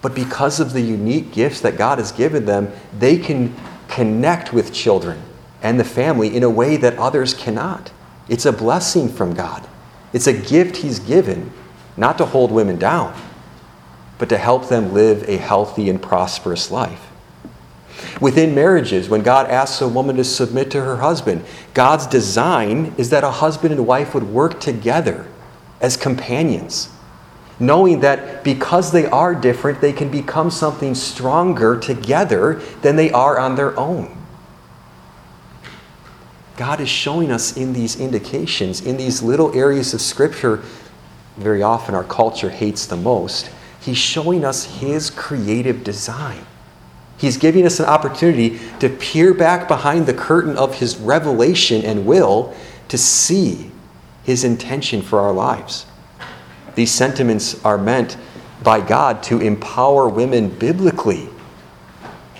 but 0.01 0.15
because 0.15 0.59
of 0.59 0.73
the 0.73 0.81
unique 0.81 1.31
gifts 1.31 1.61
that 1.61 1.77
God 1.77 1.97
has 1.97 2.11
given 2.11 2.45
them, 2.45 2.71
they 2.97 3.17
can 3.17 3.55
connect 3.87 4.53
with 4.53 4.73
children 4.73 5.21
and 5.61 5.79
the 5.79 5.83
family 5.83 6.35
in 6.35 6.43
a 6.43 6.49
way 6.49 6.77
that 6.77 6.97
others 6.97 7.33
cannot. 7.33 7.91
It's 8.29 8.45
a 8.45 8.53
blessing 8.53 9.09
from 9.09 9.33
God. 9.33 9.67
It's 10.13 10.27
a 10.27 10.33
gift 10.33 10.77
He's 10.77 10.99
given, 10.99 11.51
not 11.95 12.17
to 12.19 12.25
hold 12.25 12.51
women 12.51 12.77
down, 12.77 13.19
but 14.17 14.29
to 14.29 14.37
help 14.37 14.69
them 14.69 14.93
live 14.93 15.27
a 15.27 15.37
healthy 15.37 15.89
and 15.89 16.01
prosperous 16.01 16.71
life. 16.71 17.06
Within 18.21 18.55
marriages, 18.55 19.09
when 19.09 19.23
God 19.23 19.49
asks 19.49 19.81
a 19.81 19.87
woman 19.87 20.15
to 20.17 20.23
submit 20.23 20.71
to 20.71 20.81
her 20.83 20.97
husband, 20.97 21.43
God's 21.73 22.07
design 22.07 22.93
is 22.97 23.09
that 23.09 23.23
a 23.23 23.31
husband 23.31 23.73
and 23.73 23.87
wife 23.87 24.13
would 24.13 24.23
work 24.23 24.59
together 24.59 25.27
as 25.81 25.97
companions 25.97 26.89
knowing 27.59 28.01
that 28.01 28.43
because 28.43 28.91
they 28.91 29.05
are 29.07 29.33
different, 29.33 29.81
they 29.81 29.93
can 29.93 30.09
become 30.09 30.51
something 30.51 30.93
stronger 30.93 31.77
together 31.77 32.55
than 32.81 32.95
they 32.95 33.11
are 33.11 33.39
on 33.39 33.55
their 33.55 33.77
own. 33.79 34.15
God 36.55 36.81
is 36.81 36.89
showing 36.89 37.31
us 37.31 37.55
in 37.55 37.73
these 37.73 37.99
indications, 37.99 38.81
in 38.81 38.97
these 38.97 39.21
little 39.21 39.55
areas 39.55 39.93
of 39.93 40.01
Scripture, 40.01 40.63
very 41.37 41.61
often 41.61 41.93
our 41.93 42.03
culture 42.03 42.49
hates 42.49 42.87
the 42.87 42.95
most. 42.95 43.49
He's 43.79 43.97
showing 43.97 44.43
us 44.43 44.79
His 44.79 45.11
creative 45.11 45.83
design. 45.83 46.45
He's 47.17 47.37
giving 47.37 47.65
us 47.65 47.79
an 47.79 47.85
opportunity 47.85 48.59
to 48.79 48.89
peer 48.89 49.33
back 49.33 49.67
behind 49.67 50.05
the 50.05 50.13
curtain 50.13 50.55
of 50.55 50.75
His 50.75 50.97
revelation 50.97 51.83
and 51.83 52.05
will 52.05 52.55
to 52.89 52.97
see 52.97 53.71
His 54.23 54.43
intention 54.43 55.01
for 55.01 55.19
our 55.19 55.33
lives. 55.33 55.87
These 56.75 56.91
sentiments 56.91 57.63
are 57.65 57.77
meant 57.77 58.17
by 58.63 58.81
God 58.81 59.23
to 59.23 59.39
empower 59.41 60.07
women 60.07 60.49
biblically, 60.49 61.27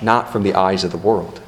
not 0.01 0.31
from 0.31 0.43
the 0.43 0.53
eyes 0.53 0.83
of 0.83 0.91
the 0.91 0.97
world. 0.97 1.41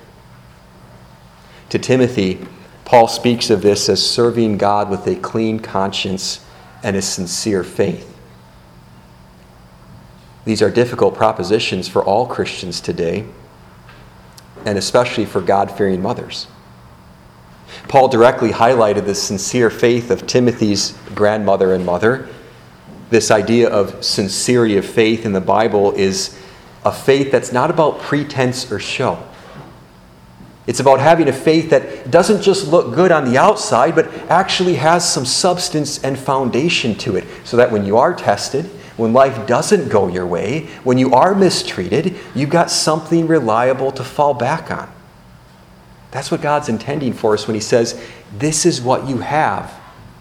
To 1.70 1.78
Timothy, 1.78 2.46
Paul 2.84 3.08
speaks 3.08 3.52
of 3.52 3.62
this 3.62 3.88
as 3.90 4.04
serving 4.04 4.58
God 4.58 4.90
with 4.90 5.06
a 5.06 5.16
clean 5.16 5.60
conscience 5.60 6.44
and 6.82 6.96
a 6.96 7.02
sincere 7.04 7.64
faith. 7.64 8.09
These 10.46 10.62
are 10.62 10.70
difficult 10.70 11.16
propositions 11.16 11.88
for 11.88 12.04
all 12.04 12.26
Christians 12.26 12.82
today, 12.82 13.26
and 14.66 14.78
especially 14.78 15.26
for 15.26 15.42
God 15.42 15.72
fearing 15.72 16.02
mothers. 16.02 16.48
Paul 17.88 18.08
directly 18.08 18.52
highlighted 18.52 19.06
the 19.06 19.16
sincere 19.16 19.70
faith 19.70 20.10
of 20.10 20.26
Timothy's 20.26 20.98
grandmother 21.14 21.74
and 21.74 21.86
mother 21.86 22.30
this 23.10 23.32
idea 23.32 23.70
of 23.70 24.04
sincerity 24.04 24.78
of 24.78 24.86
faith 24.86 25.26
in 25.26 25.34
the 25.34 25.42
Bible 25.42 25.92
is 25.94 26.38
a 26.86 26.92
faith 26.92 27.32
that's 27.32 27.52
not 27.52 27.70
about 27.70 28.00
pretense 28.00 28.72
or 28.72 28.80
show. 28.80 29.24
It's 30.68 30.80
about 30.80 31.00
having 31.00 31.28
a 31.28 31.34
faith 31.34 31.72
that 31.72 32.12
doesn't 32.12 32.44
just 32.44 32.68
look 32.68 32.94
good 32.94 33.12
on 33.12 33.26
the 33.26 33.40
outside, 33.40 33.96
but 33.96 34.08
actually 34.30 34.76
has 34.76 35.12
some 35.12 35.26
substance 35.26 36.04
and 36.04 36.18
foundation 36.18 36.94
to 36.96 37.16
it, 37.16 37.26
so 37.44 37.58
that 37.58 37.72
when 37.72 37.86
you 37.86 37.98
are 37.98 38.14
tested, 38.14 38.70
when 39.00 39.14
life 39.14 39.48
doesn't 39.48 39.90
go 39.90 40.08
your 40.08 40.28
way, 40.28 40.68
when 40.84 40.98
you 40.98 41.14
are 41.14 41.34
mistreated, 41.34 42.16
you've 42.36 42.50
got 42.50 42.70
something 42.70 43.28
reliable 43.28 43.92
to 43.94 44.04
fall 44.04 44.34
back 44.34 44.70
on. 44.70 44.92
That's 46.12 46.30
what 46.30 46.42
God's 46.42 46.70
intending 46.70 47.14
for 47.14 47.34
us 47.34 47.48
when 47.48 47.56
He 47.56 47.62
says, 47.62 48.04
This 48.38 48.66
is 48.66 48.82
what 48.82 49.08
you 49.08 49.20
have 49.20 49.74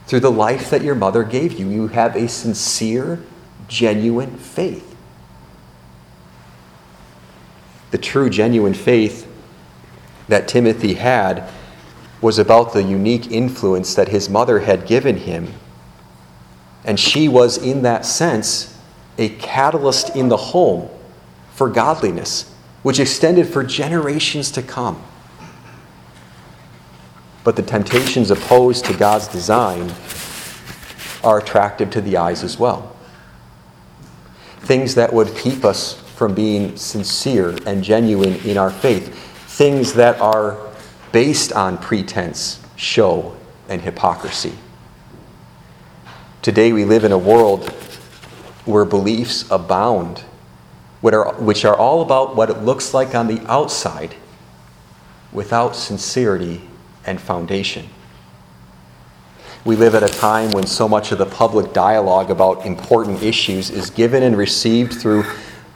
through 0.06 0.20
the 0.20 0.30
life 0.30 0.70
that 0.70 0.82
your 0.82 0.94
mother 0.94 1.24
gave 1.24 1.58
you. 1.58 1.68
You 1.68 1.88
have 1.88 2.14
a 2.14 2.28
sincere, 2.28 3.20
genuine 3.66 4.36
faith. 4.38 4.96
The 7.90 7.98
true, 7.98 8.30
genuine 8.30 8.74
faith 8.74 9.26
that 10.28 10.46
Timothy 10.46 10.94
had 10.94 11.50
was 12.20 12.38
about 12.38 12.72
the 12.72 12.82
unique 12.82 13.30
influence 13.30 13.94
that 13.94 14.08
his 14.08 14.28
mother 14.28 14.60
had 14.60 14.86
given 14.86 15.16
him. 15.16 15.54
And 16.88 16.98
she 16.98 17.28
was, 17.28 17.56
in 17.56 17.82
that 17.82 18.04
sense, 18.04 18.76
a 19.16 19.28
catalyst 19.28 20.16
in 20.16 20.28
the 20.28 20.36
home 20.36 20.88
for 21.52 21.68
godliness, 21.68 22.52
which 22.82 22.98
extended 22.98 23.46
for 23.46 23.62
generations 23.62 24.50
to 24.52 24.62
come 24.62 25.00
but 27.48 27.56
the 27.56 27.62
temptations 27.62 28.30
opposed 28.30 28.84
to 28.84 28.92
God's 28.92 29.26
design 29.26 29.90
are 31.24 31.38
attractive 31.38 31.88
to 31.92 32.02
the 32.02 32.18
eyes 32.18 32.44
as 32.44 32.58
well. 32.58 32.94
Things 34.58 34.94
that 34.96 35.10
would 35.14 35.34
keep 35.34 35.64
us 35.64 35.94
from 35.94 36.34
being 36.34 36.76
sincere 36.76 37.56
and 37.64 37.82
genuine 37.82 38.34
in 38.44 38.58
our 38.58 38.68
faith, 38.70 39.14
things 39.56 39.94
that 39.94 40.20
are 40.20 40.58
based 41.10 41.54
on 41.54 41.78
pretense, 41.78 42.60
show, 42.76 43.34
and 43.70 43.80
hypocrisy. 43.80 44.52
Today 46.48 46.72
we 46.72 46.86
live 46.86 47.04
in 47.04 47.12
a 47.12 47.18
world 47.18 47.68
where 48.64 48.86
beliefs 48.86 49.44
abound, 49.50 50.20
which 51.02 51.66
are 51.66 51.76
all 51.76 52.00
about 52.00 52.36
what 52.36 52.48
it 52.48 52.62
looks 52.62 52.94
like 52.94 53.14
on 53.14 53.26
the 53.26 53.46
outside 53.52 54.14
without 55.30 55.76
sincerity 55.76 56.62
and 57.04 57.20
foundation. 57.20 57.90
We 59.66 59.76
live 59.76 59.94
at 59.94 60.02
a 60.02 60.08
time 60.08 60.50
when 60.52 60.66
so 60.66 60.88
much 60.88 61.12
of 61.12 61.18
the 61.18 61.26
public 61.26 61.74
dialogue 61.74 62.30
about 62.30 62.64
important 62.64 63.22
issues 63.22 63.68
is 63.68 63.90
given 63.90 64.22
and 64.22 64.34
received 64.34 64.94
through 64.94 65.26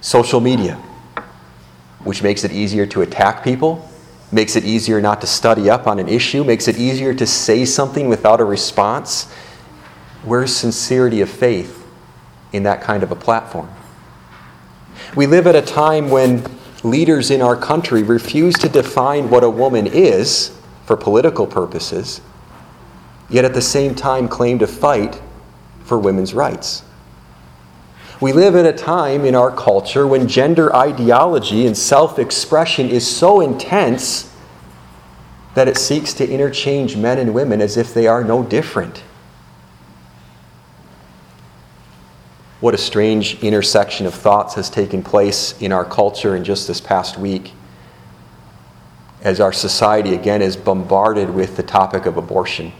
social 0.00 0.40
media, 0.40 0.76
which 2.02 2.22
makes 2.22 2.44
it 2.44 2.52
easier 2.52 2.86
to 2.86 3.02
attack 3.02 3.44
people, 3.44 3.86
makes 4.32 4.56
it 4.56 4.64
easier 4.64 5.02
not 5.02 5.20
to 5.20 5.26
study 5.26 5.68
up 5.68 5.86
on 5.86 5.98
an 5.98 6.08
issue, 6.08 6.42
makes 6.44 6.66
it 6.66 6.78
easier 6.78 7.12
to 7.12 7.26
say 7.26 7.66
something 7.66 8.08
without 8.08 8.40
a 8.40 8.44
response. 8.46 9.30
Where's 10.24 10.54
sincerity 10.54 11.20
of 11.20 11.28
faith 11.28 11.86
in 12.52 12.62
that 12.62 12.80
kind 12.80 13.02
of 13.02 13.10
a 13.10 13.16
platform? 13.16 13.68
We 15.16 15.26
live 15.26 15.46
at 15.46 15.56
a 15.56 15.62
time 15.62 16.10
when 16.10 16.44
leaders 16.84 17.30
in 17.30 17.42
our 17.42 17.56
country 17.56 18.02
refuse 18.02 18.54
to 18.58 18.68
define 18.68 19.30
what 19.30 19.44
a 19.44 19.50
woman 19.50 19.86
is 19.86 20.56
for 20.84 20.96
political 20.96 21.46
purposes, 21.46 22.20
yet 23.28 23.44
at 23.44 23.54
the 23.54 23.62
same 23.62 23.94
time 23.94 24.28
claim 24.28 24.58
to 24.60 24.66
fight 24.66 25.20
for 25.84 25.98
women's 25.98 26.34
rights. 26.34 26.82
We 28.20 28.32
live 28.32 28.54
at 28.54 28.66
a 28.66 28.72
time 28.72 29.24
in 29.24 29.34
our 29.34 29.50
culture 29.50 30.06
when 30.06 30.28
gender 30.28 30.74
ideology 30.74 31.66
and 31.66 31.76
self 31.76 32.20
expression 32.20 32.88
is 32.88 33.04
so 33.04 33.40
intense 33.40 34.32
that 35.54 35.66
it 35.66 35.76
seeks 35.76 36.14
to 36.14 36.28
interchange 36.28 36.96
men 36.96 37.18
and 37.18 37.34
women 37.34 37.60
as 37.60 37.76
if 37.76 37.92
they 37.92 38.06
are 38.06 38.22
no 38.22 38.44
different. 38.44 39.02
What 42.62 42.74
a 42.74 42.78
strange 42.78 43.42
intersection 43.42 44.06
of 44.06 44.14
thoughts 44.14 44.54
has 44.54 44.70
taken 44.70 45.02
place 45.02 45.60
in 45.60 45.72
our 45.72 45.84
culture 45.84 46.36
in 46.36 46.44
just 46.44 46.68
this 46.68 46.80
past 46.80 47.18
week 47.18 47.54
as 49.20 49.40
our 49.40 49.52
society 49.52 50.14
again 50.14 50.40
is 50.40 50.56
bombarded 50.56 51.28
with 51.28 51.56
the 51.56 51.64
topic 51.64 52.06
of 52.06 52.16
abortion. 52.16 52.72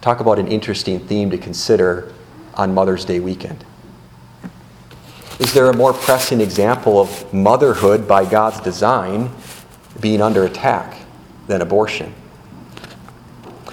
Talk 0.00 0.18
about 0.18 0.40
an 0.40 0.48
interesting 0.48 0.98
theme 0.98 1.30
to 1.30 1.38
consider 1.38 2.12
on 2.54 2.74
Mother's 2.74 3.04
Day 3.04 3.20
weekend. 3.20 3.64
Is 5.38 5.52
there 5.54 5.70
a 5.70 5.76
more 5.76 5.92
pressing 5.92 6.40
example 6.40 7.00
of 7.00 7.32
motherhood 7.32 8.08
by 8.08 8.28
God's 8.28 8.58
design 8.58 9.30
being 10.00 10.20
under 10.20 10.46
attack 10.46 10.96
than 11.46 11.62
abortion? 11.62 12.12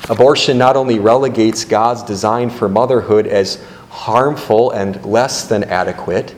Abortion 0.09 0.57
not 0.57 0.75
only 0.75 0.99
relegates 0.99 1.63
God's 1.63 2.03
design 2.03 2.49
for 2.49 2.67
motherhood 2.67 3.25
as 3.25 3.63
harmful 3.89 4.71
and 4.71 5.03
less 5.05 5.47
than 5.47 5.63
adequate, 5.63 6.35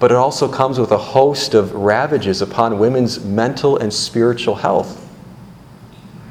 but 0.00 0.10
it 0.10 0.16
also 0.16 0.48
comes 0.48 0.78
with 0.78 0.90
a 0.90 0.98
host 0.98 1.54
of 1.54 1.72
ravages 1.72 2.42
upon 2.42 2.78
women's 2.78 3.24
mental 3.24 3.76
and 3.76 3.92
spiritual 3.92 4.56
health. 4.56 5.00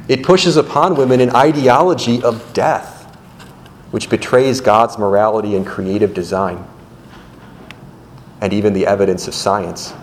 It 0.10 0.24
pushes 0.24 0.58
upon 0.58 0.98
women 0.98 1.22
an 1.22 1.34
ideology 1.34 2.22
of 2.22 2.54
death, 2.54 3.06
which 3.92 4.10
betrays 4.10 4.60
God's 4.60 4.98
morality 4.98 5.56
and 5.56 5.66
creative 5.66 6.14
design, 6.14 6.68
and 8.42 8.52
even 8.52 8.74
the 8.74 8.86
evidence 8.86 9.30
of 9.30 9.34
science. 9.34 9.94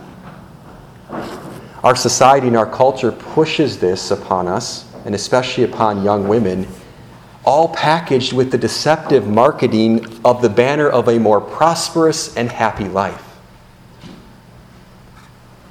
Our 1.84 1.94
society 1.94 2.46
and 2.46 2.56
our 2.56 2.70
culture 2.70 3.12
pushes 3.12 3.78
this 3.78 4.10
upon 4.10 4.48
us 4.48 4.89
and 5.04 5.14
especially 5.14 5.64
upon 5.64 6.02
young 6.02 6.28
women, 6.28 6.66
all 7.44 7.68
packaged 7.68 8.32
with 8.32 8.50
the 8.50 8.58
deceptive 8.58 9.26
marketing 9.26 10.06
of 10.24 10.42
the 10.42 10.48
banner 10.48 10.88
of 10.88 11.08
a 11.08 11.18
more 11.18 11.40
prosperous 11.40 12.36
and 12.36 12.50
happy 12.50 12.88
life. 12.88 13.24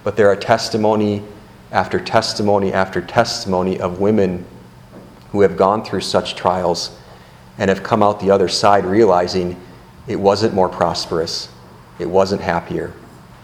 But 0.04 0.16
there 0.16 0.28
are 0.28 0.36
testimony 0.36 1.24
after 1.72 2.00
testimony 2.00 2.74
after 2.74 3.02
testimony 3.02 3.80
of 3.80 4.00
women 4.00 4.46
who 5.32 5.42
have 5.42 5.56
gone 5.56 5.84
through 5.84 6.02
such 6.02 6.36
trials 6.36 6.98
and 7.58 7.70
have 7.70 7.84
come 7.84 8.02
out 8.02 8.20
the 8.20 8.32
other 8.32 8.48
side 8.48 8.86
realizing 8.86 9.60
it 10.08 10.16
wasn't 10.16 10.54
more 10.54 10.70
prosperous, 10.70 11.50
it 12.00 12.10
wasn't 12.10 12.42
happier, 12.42 12.92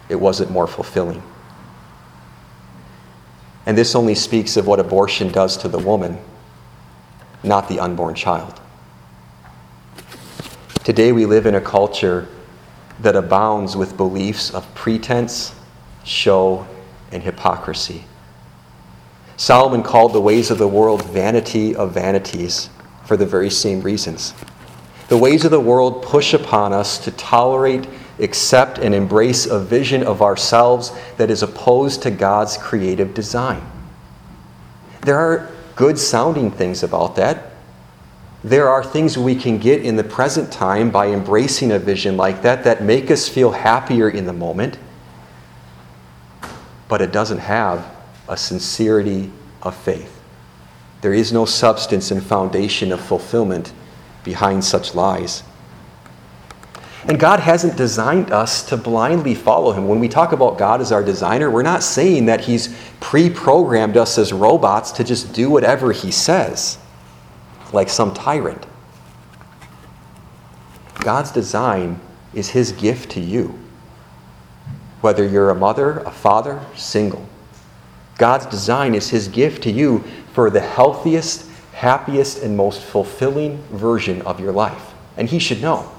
it 0.08 0.16
wasn't 0.16 0.50
more 0.50 0.66
fulfilling. 0.66 1.22
And 3.66 3.76
this 3.76 3.94
only 3.94 4.14
speaks 4.14 4.56
of 4.56 4.66
what 4.66 4.80
abortion 4.80 5.28
does 5.28 5.56
to 5.58 5.68
the 5.68 5.78
woman, 5.78 6.18
not 7.42 7.68
the 7.68 7.80
unborn 7.80 8.14
child. 8.14 8.60
Today 10.84 11.10
we 11.10 11.26
live 11.26 11.46
in 11.46 11.56
a 11.56 11.60
culture 11.60 12.28
that 13.00 13.16
abounds 13.16 13.76
with 13.76 13.96
beliefs 13.96 14.54
of 14.54 14.72
pretense, 14.74 15.52
show, 16.04 16.66
and 17.10 17.22
hypocrisy. 17.22 18.04
Solomon 19.36 19.82
called 19.82 20.12
the 20.12 20.20
ways 20.20 20.50
of 20.50 20.58
the 20.58 20.68
world 20.68 21.04
vanity 21.06 21.74
of 21.74 21.92
vanities 21.92 22.70
for 23.04 23.16
the 23.16 23.26
very 23.26 23.50
same 23.50 23.80
reasons. 23.82 24.32
The 25.08 25.18
ways 25.18 25.44
of 25.44 25.50
the 25.50 25.60
world 25.60 26.02
push 26.02 26.32
upon 26.32 26.72
us 26.72 26.98
to 27.04 27.10
tolerate 27.10 27.86
accept 28.18 28.78
and 28.78 28.94
embrace 28.94 29.46
a 29.46 29.60
vision 29.60 30.02
of 30.02 30.22
ourselves 30.22 30.92
that 31.16 31.30
is 31.30 31.42
opposed 31.42 32.02
to 32.02 32.10
God's 32.10 32.56
creative 32.56 33.14
design. 33.14 33.62
There 35.02 35.18
are 35.18 35.50
good 35.76 35.98
sounding 35.98 36.50
things 36.50 36.82
about 36.82 37.16
that. 37.16 37.52
There 38.42 38.68
are 38.68 38.82
things 38.82 39.18
we 39.18 39.34
can 39.34 39.58
get 39.58 39.82
in 39.82 39.96
the 39.96 40.04
present 40.04 40.52
time 40.52 40.90
by 40.90 41.08
embracing 41.08 41.72
a 41.72 41.78
vision 41.78 42.16
like 42.16 42.42
that 42.42 42.64
that 42.64 42.82
make 42.82 43.10
us 43.10 43.28
feel 43.28 43.50
happier 43.50 44.08
in 44.08 44.26
the 44.26 44.32
moment. 44.32 44.78
But 46.88 47.02
it 47.02 47.12
doesn't 47.12 47.38
have 47.38 47.84
a 48.28 48.36
sincerity 48.36 49.30
of 49.62 49.76
faith. 49.76 50.22
There 51.00 51.12
is 51.12 51.32
no 51.32 51.44
substance 51.44 52.10
and 52.10 52.22
foundation 52.22 52.92
of 52.92 53.00
fulfillment 53.00 53.72
behind 54.24 54.64
such 54.64 54.94
lies. 54.94 55.42
And 57.08 57.20
God 57.20 57.38
hasn't 57.38 57.76
designed 57.76 58.32
us 58.32 58.64
to 58.68 58.76
blindly 58.76 59.34
follow 59.34 59.72
Him. 59.72 59.86
When 59.86 60.00
we 60.00 60.08
talk 60.08 60.32
about 60.32 60.58
God 60.58 60.80
as 60.80 60.90
our 60.90 61.04
designer, 61.04 61.50
we're 61.50 61.62
not 61.62 61.84
saying 61.84 62.26
that 62.26 62.40
He's 62.40 62.76
pre 62.98 63.30
programmed 63.30 63.96
us 63.96 64.18
as 64.18 64.32
robots 64.32 64.90
to 64.92 65.04
just 65.04 65.32
do 65.32 65.48
whatever 65.48 65.92
He 65.92 66.10
says, 66.10 66.78
like 67.72 67.88
some 67.88 68.12
tyrant. 68.12 68.66
God's 70.96 71.30
design 71.30 72.00
is 72.34 72.48
His 72.48 72.72
gift 72.72 73.12
to 73.12 73.20
you, 73.20 73.56
whether 75.00 75.24
you're 75.24 75.50
a 75.50 75.54
mother, 75.54 76.00
a 76.00 76.10
father, 76.10 76.60
single. 76.74 77.24
God's 78.18 78.46
design 78.46 78.96
is 78.96 79.10
His 79.10 79.28
gift 79.28 79.62
to 79.62 79.70
you 79.70 80.02
for 80.32 80.50
the 80.50 80.60
healthiest, 80.60 81.48
happiest, 81.72 82.42
and 82.42 82.56
most 82.56 82.82
fulfilling 82.82 83.58
version 83.70 84.22
of 84.22 84.40
your 84.40 84.52
life. 84.52 84.92
And 85.16 85.28
He 85.28 85.38
should 85.38 85.62
know 85.62 85.92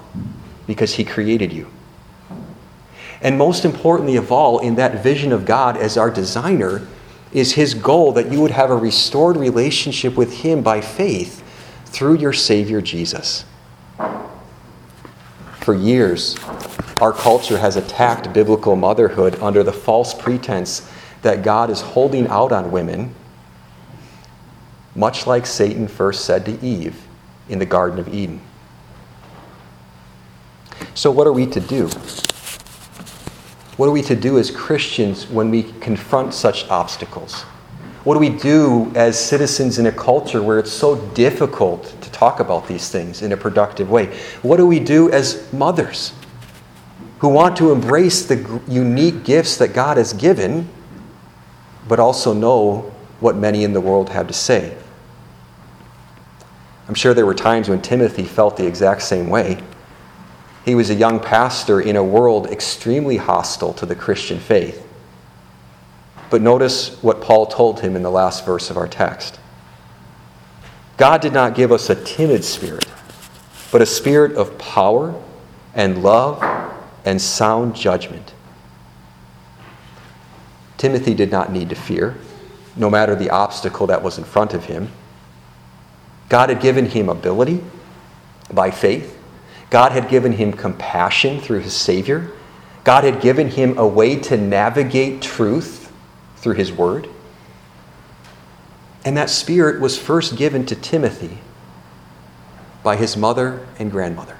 because 0.67 0.95
He 0.95 1.03
created 1.03 1.51
you. 1.51 1.71
And 3.21 3.37
most 3.37 3.65
importantly 3.65 4.15
of 4.15 4.31
all, 4.31 4.59
in 4.59 4.75
that 4.75 5.01
vision 5.01 5.31
of 5.31 5.45
God 5.45 5.75
as 5.75 5.97
our 5.97 6.11
designer, 6.11 6.87
is 7.33 7.53
His 7.53 7.73
goal 7.73 8.11
that 8.13 8.31
you 8.31 8.41
would 8.41 8.51
have 8.51 8.69
a 8.69 8.75
restored 8.75 9.37
relationship 9.37 10.15
with 10.15 10.41
Him 10.41 10.61
by 10.61 10.81
faith 10.81 11.43
through 11.85 12.17
your 12.17 12.33
Savior 12.33 12.81
Jesus. 12.81 13.45
For 15.61 15.73
years, 15.73 16.37
our 16.99 17.11
culture 17.11 17.57
has 17.57 17.75
attacked 17.75 18.33
biblical 18.33 18.75
motherhood 18.75 19.35
under 19.41 19.63
the 19.63 19.73
false 19.73 20.13
pretense 20.13 20.89
that 21.21 21.43
God 21.43 21.69
is 21.69 21.81
holding 21.81 22.27
out 22.27 22.51
on 22.51 22.71
women, 22.71 23.13
much 24.95 25.27
like 25.27 25.45
Satan 25.45 25.87
first 25.87 26.25
said 26.25 26.45
to 26.45 26.65
Eve 26.65 27.05
in 27.49 27.59
the 27.59 27.65
Garden 27.65 27.99
of 27.99 28.13
Eden. 28.13 28.41
So, 30.93 31.11
what 31.11 31.27
are 31.27 31.33
we 31.33 31.45
to 31.47 31.59
do? 31.59 31.87
What 33.77 33.87
are 33.87 33.91
we 33.91 34.01
to 34.03 34.15
do 34.15 34.39
as 34.39 34.49
Christians 34.49 35.27
when 35.27 35.51
we 35.51 35.63
confront 35.81 36.33
such 36.33 36.67
obstacles? 36.69 37.43
What 38.03 38.15
do 38.15 38.19
we 38.19 38.29
do 38.29 38.91
as 38.95 39.19
citizens 39.19 39.77
in 39.77 39.85
a 39.85 39.91
culture 39.91 40.41
where 40.41 40.57
it's 40.57 40.71
so 40.71 40.95
difficult 41.09 41.93
to 42.01 42.11
talk 42.11 42.39
about 42.39 42.67
these 42.67 42.89
things 42.89 43.21
in 43.21 43.33
a 43.33 43.37
productive 43.37 43.91
way? 43.91 44.17
What 44.41 44.57
do 44.57 44.65
we 44.65 44.79
do 44.79 45.11
as 45.11 45.51
mothers 45.51 46.13
who 47.19 47.27
want 47.27 47.57
to 47.57 47.71
embrace 47.71 48.25
the 48.25 48.61
unique 48.67 49.23
gifts 49.23 49.57
that 49.57 49.73
God 49.73 49.97
has 49.97 50.13
given, 50.13 50.69
but 51.87 51.99
also 51.99 52.33
know 52.33 52.93
what 53.19 53.35
many 53.35 53.63
in 53.63 53.73
the 53.73 53.81
world 53.81 54.09
have 54.09 54.27
to 54.27 54.33
say? 54.33 54.75
I'm 56.87 56.95
sure 56.95 57.13
there 57.13 57.25
were 57.25 57.35
times 57.35 57.67
when 57.67 57.81
Timothy 57.81 58.23
felt 58.23 58.57
the 58.57 58.65
exact 58.65 59.01
same 59.01 59.29
way. 59.29 59.61
He 60.67 60.75
was 60.75 60.89
a 60.89 60.95
young 60.95 61.21
pastor 61.21 61.79
in 61.79 61.95
a 61.95 62.03
world 62.03 62.47
extremely 62.47 63.15
hostile 63.15 63.71
to 63.75 63.85
the 63.85 63.95
Christian 63.95 64.37
faith. 64.37 64.85
But 66.29 66.41
notice 66.41 67.01
what 67.01 67.21
Paul 67.21 67.45
told 67.45 67.79
him 67.79 67.95
in 67.95 68.03
the 68.03 68.11
last 68.11 68.45
verse 68.45 68.69
of 68.69 68.75
our 68.75 68.89
text 68.89 69.39
God 70.97 71.21
did 71.21 71.31
not 71.31 71.55
give 71.55 71.71
us 71.71 71.89
a 71.89 71.95
timid 71.95 72.43
spirit, 72.43 72.85
but 73.71 73.81
a 73.81 73.85
spirit 73.85 74.35
of 74.35 74.57
power 74.57 75.15
and 75.73 76.03
love 76.03 76.43
and 77.05 77.21
sound 77.21 77.73
judgment. 77.73 78.33
Timothy 80.75 81.13
did 81.13 81.31
not 81.31 81.49
need 81.49 81.69
to 81.69 81.75
fear, 81.75 82.17
no 82.75 82.89
matter 82.89 83.15
the 83.15 83.29
obstacle 83.29 83.87
that 83.87 84.03
was 84.03 84.17
in 84.17 84.25
front 84.25 84.53
of 84.53 84.65
him. 84.65 84.91
God 86.27 86.49
had 86.49 86.59
given 86.59 86.87
him 86.87 87.07
ability 87.07 87.63
by 88.51 88.69
faith. 88.69 89.16
God 89.69 89.91
had 89.91 90.09
given 90.09 90.33
him 90.33 90.53
compassion 90.53 91.41
through 91.41 91.59
his 91.59 91.73
Savior. 91.73 92.31
God 92.83 93.03
had 93.03 93.21
given 93.21 93.49
him 93.49 93.77
a 93.77 93.85
way 93.85 94.15
to 94.21 94.37
navigate 94.37 95.21
truth 95.21 95.91
through 96.37 96.55
his 96.55 96.71
word. 96.71 97.09
And 99.03 99.17
that 99.17 99.29
spirit 99.29 99.81
was 99.81 99.97
first 99.97 100.37
given 100.37 100.65
to 100.67 100.75
Timothy 100.75 101.39
by 102.83 102.95
his 102.95 103.17
mother 103.17 103.65
and 103.79 103.91
grandmother. 103.91 104.37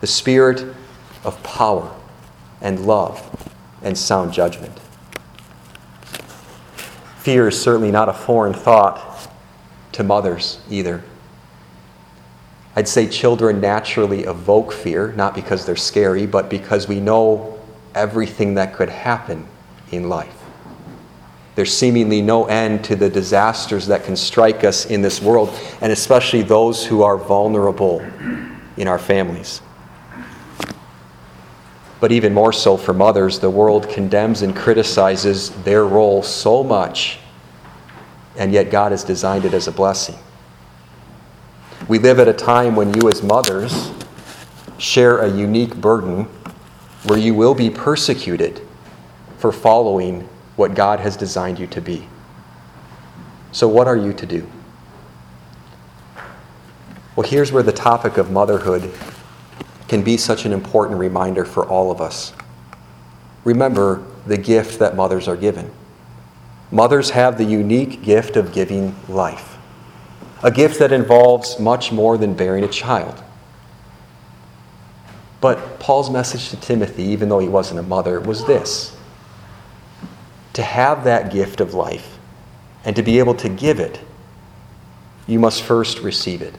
The 0.00 0.06
spirit 0.06 0.74
of 1.24 1.42
power 1.42 1.94
and 2.60 2.86
love 2.86 3.50
and 3.82 3.96
sound 3.96 4.32
judgment. 4.32 4.78
Fear 7.18 7.48
is 7.48 7.60
certainly 7.60 7.90
not 7.90 8.08
a 8.08 8.12
foreign 8.12 8.52
thought 8.52 9.28
to 9.92 10.02
mothers 10.02 10.60
either. 10.68 11.02
I'd 12.74 12.88
say 12.88 13.06
children 13.06 13.60
naturally 13.60 14.24
evoke 14.24 14.72
fear, 14.72 15.12
not 15.12 15.34
because 15.34 15.66
they're 15.66 15.76
scary, 15.76 16.26
but 16.26 16.48
because 16.48 16.88
we 16.88 17.00
know 17.00 17.60
everything 17.94 18.54
that 18.54 18.74
could 18.74 18.88
happen 18.88 19.46
in 19.90 20.08
life. 20.08 20.38
There's 21.54 21.76
seemingly 21.76 22.22
no 22.22 22.46
end 22.46 22.82
to 22.84 22.96
the 22.96 23.10
disasters 23.10 23.86
that 23.88 24.04
can 24.04 24.16
strike 24.16 24.64
us 24.64 24.86
in 24.86 25.02
this 25.02 25.20
world, 25.20 25.50
and 25.82 25.92
especially 25.92 26.42
those 26.42 26.86
who 26.86 27.02
are 27.02 27.18
vulnerable 27.18 28.00
in 28.78 28.88
our 28.88 28.98
families. 28.98 29.60
But 32.00 32.10
even 32.10 32.32
more 32.32 32.54
so 32.54 32.78
for 32.78 32.94
mothers, 32.94 33.38
the 33.38 33.50
world 33.50 33.88
condemns 33.90 34.40
and 34.40 34.56
criticizes 34.56 35.50
their 35.62 35.84
role 35.84 36.22
so 36.22 36.64
much, 36.64 37.18
and 38.38 38.50
yet 38.50 38.70
God 38.70 38.92
has 38.92 39.04
designed 39.04 39.44
it 39.44 39.52
as 39.52 39.68
a 39.68 39.72
blessing. 39.72 40.16
We 41.92 41.98
live 41.98 42.20
at 42.20 42.26
a 42.26 42.32
time 42.32 42.74
when 42.74 42.94
you, 42.94 43.10
as 43.10 43.22
mothers, 43.22 43.92
share 44.78 45.18
a 45.18 45.28
unique 45.28 45.74
burden 45.74 46.24
where 47.04 47.18
you 47.18 47.34
will 47.34 47.54
be 47.54 47.68
persecuted 47.68 48.62
for 49.36 49.52
following 49.52 50.26
what 50.56 50.74
God 50.74 51.00
has 51.00 51.18
designed 51.18 51.58
you 51.58 51.66
to 51.66 51.82
be. 51.82 52.08
So, 53.50 53.68
what 53.68 53.88
are 53.88 53.96
you 53.98 54.14
to 54.14 54.24
do? 54.24 54.50
Well, 57.14 57.28
here's 57.28 57.52
where 57.52 57.62
the 57.62 57.72
topic 57.72 58.16
of 58.16 58.30
motherhood 58.30 58.90
can 59.86 60.02
be 60.02 60.16
such 60.16 60.46
an 60.46 60.54
important 60.54 60.98
reminder 60.98 61.44
for 61.44 61.66
all 61.66 61.90
of 61.90 62.00
us. 62.00 62.32
Remember 63.44 64.02
the 64.26 64.38
gift 64.38 64.78
that 64.78 64.96
mothers 64.96 65.28
are 65.28 65.36
given. 65.36 65.70
Mothers 66.70 67.10
have 67.10 67.36
the 67.36 67.44
unique 67.44 68.02
gift 68.02 68.36
of 68.38 68.54
giving 68.54 68.96
life 69.10 69.51
a 70.42 70.50
gift 70.50 70.78
that 70.78 70.92
involves 70.92 71.58
much 71.58 71.92
more 71.92 72.18
than 72.18 72.34
bearing 72.34 72.64
a 72.64 72.68
child. 72.68 73.22
But 75.40 75.80
Paul's 75.80 76.10
message 76.10 76.50
to 76.50 76.56
Timothy, 76.56 77.04
even 77.04 77.28
though 77.28 77.38
he 77.38 77.48
wasn't 77.48 77.80
a 77.80 77.82
mother, 77.82 78.20
was 78.20 78.44
this 78.46 78.96
to 80.52 80.62
have 80.62 81.04
that 81.04 81.32
gift 81.32 81.60
of 81.60 81.74
life 81.74 82.18
and 82.84 82.94
to 82.96 83.02
be 83.02 83.18
able 83.18 83.34
to 83.34 83.48
give 83.48 83.80
it, 83.80 84.00
you 85.26 85.38
must 85.38 85.62
first 85.62 86.00
receive 86.00 86.42
it. 86.42 86.54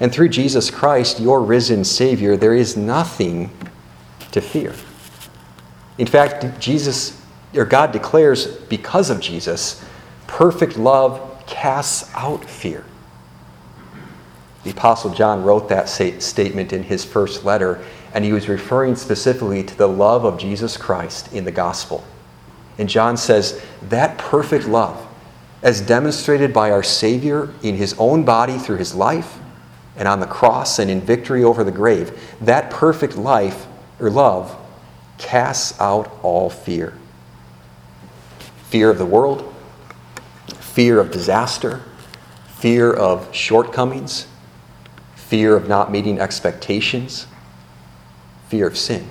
And 0.00 0.12
through 0.12 0.30
Jesus 0.30 0.70
Christ, 0.70 1.20
your 1.20 1.42
risen 1.42 1.84
Savior, 1.84 2.36
there 2.36 2.54
is 2.54 2.76
nothing 2.76 3.50
to 4.32 4.40
fear. 4.40 4.74
In 5.98 6.06
fact, 6.06 6.58
Jesus 6.58 7.20
or 7.54 7.64
God 7.64 7.92
declares 7.92 8.46
because 8.46 9.10
of 9.10 9.20
Jesus, 9.20 9.84
perfect 10.26 10.76
love 10.78 11.31
casts 11.46 12.10
out 12.14 12.44
fear. 12.44 12.84
The 14.64 14.70
Apostle 14.70 15.12
John 15.12 15.42
wrote 15.42 15.68
that 15.70 15.88
statement 15.88 16.72
in 16.72 16.84
his 16.84 17.04
first 17.04 17.44
letter, 17.44 17.84
and 18.14 18.24
he 18.24 18.32
was 18.32 18.48
referring 18.48 18.94
specifically 18.94 19.64
to 19.64 19.76
the 19.76 19.88
love 19.88 20.24
of 20.24 20.38
Jesus 20.38 20.76
Christ 20.76 21.32
in 21.32 21.44
the 21.44 21.50
gospel. 21.50 22.04
And 22.78 22.88
John 22.88 23.16
says, 23.16 23.62
that 23.82 24.18
perfect 24.18 24.66
love, 24.66 25.06
as 25.62 25.80
demonstrated 25.80 26.52
by 26.52 26.70
our 26.70 26.82
Savior 26.82 27.52
in 27.62 27.76
his 27.76 27.94
own 27.98 28.24
body 28.24 28.58
through 28.58 28.78
his 28.78 28.94
life 28.94 29.38
and 29.96 30.08
on 30.08 30.20
the 30.20 30.26
cross 30.26 30.78
and 30.78 30.90
in 30.90 31.00
victory 31.00 31.44
over 31.44 31.64
the 31.64 31.72
grave, 31.72 32.18
that 32.40 32.70
perfect 32.70 33.16
life 33.16 33.66
or 34.00 34.10
love 34.10 34.56
casts 35.18 35.78
out 35.80 36.10
all 36.22 36.48
fear. 36.50 36.94
Fear 38.70 38.90
of 38.90 38.98
the 38.98 39.06
world, 39.06 39.51
fear 40.72 40.98
of 40.98 41.10
disaster, 41.10 41.82
fear 42.46 42.90
of 42.90 43.34
shortcomings, 43.34 44.26
fear 45.14 45.54
of 45.54 45.68
not 45.68 45.92
meeting 45.92 46.18
expectations, 46.18 47.26
fear 48.48 48.66
of 48.66 48.78
sin. 48.78 49.06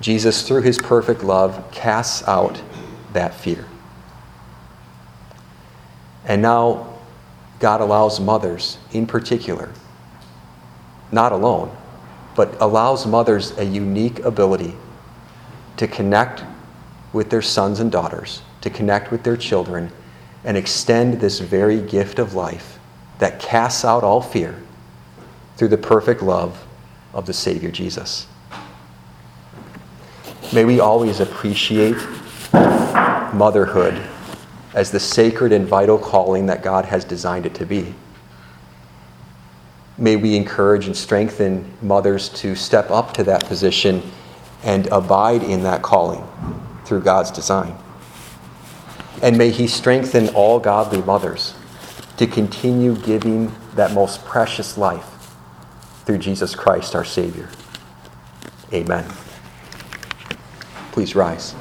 Jesus, 0.00 0.46
through 0.46 0.62
his 0.62 0.76
perfect 0.76 1.22
love, 1.22 1.70
casts 1.70 2.26
out 2.26 2.60
that 3.12 3.32
fear. 3.32 3.64
And 6.24 6.42
now, 6.42 6.98
God 7.60 7.80
allows 7.80 8.18
mothers, 8.18 8.76
in 8.90 9.06
particular, 9.06 9.72
not 11.12 11.30
alone, 11.30 11.76
but 12.34 12.60
allows 12.60 13.06
mothers 13.06 13.56
a 13.56 13.64
unique 13.64 14.18
ability 14.20 14.74
to 15.76 15.86
connect 15.86 16.42
with 17.12 17.30
their 17.30 17.42
sons 17.42 17.78
and 17.78 17.92
daughters 17.92 18.42
to 18.60 18.70
connect 18.70 19.10
with 19.10 19.22
their 19.22 19.36
children 19.36 19.90
and 20.44 20.56
extend 20.56 21.20
this 21.20 21.38
very 21.38 21.80
gift 21.80 22.18
of 22.18 22.34
life 22.34 22.78
that 23.18 23.40
casts 23.40 23.84
out 23.84 24.02
all 24.02 24.22
fear 24.22 24.56
through 25.56 25.68
the 25.68 25.78
perfect 25.78 26.22
love 26.22 26.66
of 27.12 27.26
the 27.26 27.32
Savior 27.32 27.70
Jesus. 27.70 28.26
May 30.52 30.64
we 30.64 30.80
always 30.80 31.20
appreciate 31.20 31.96
motherhood 32.52 34.02
as 34.74 34.90
the 34.90 35.00
sacred 35.00 35.52
and 35.52 35.66
vital 35.66 35.98
calling 35.98 36.46
that 36.46 36.62
God 36.62 36.84
has 36.86 37.04
designed 37.04 37.46
it 37.46 37.54
to 37.56 37.66
be. 37.66 37.94
May 39.98 40.16
we 40.16 40.34
encourage 40.34 40.86
and 40.86 40.96
strengthen 40.96 41.70
mothers 41.82 42.30
to 42.30 42.54
step 42.54 42.90
up 42.90 43.12
to 43.14 43.24
that 43.24 43.44
position 43.46 44.02
and 44.62 44.86
abide 44.88 45.42
in 45.42 45.62
that 45.64 45.82
calling 45.82 46.26
through 46.84 47.02
God's 47.02 47.30
design. 47.30 47.76
And 49.22 49.36
may 49.36 49.50
He 49.50 49.66
strengthen 49.66 50.28
all 50.30 50.58
godly 50.58 51.02
mothers 51.02 51.54
to 52.16 52.26
continue 52.26 52.96
giving 52.96 53.52
that 53.74 53.92
most 53.92 54.24
precious 54.24 54.76
life 54.76 55.34
through 56.04 56.18
Jesus 56.18 56.54
Christ 56.54 56.94
our 56.94 57.04
Savior. 57.04 57.48
Amen. 58.72 59.04
Please 60.92 61.14
rise. 61.14 61.54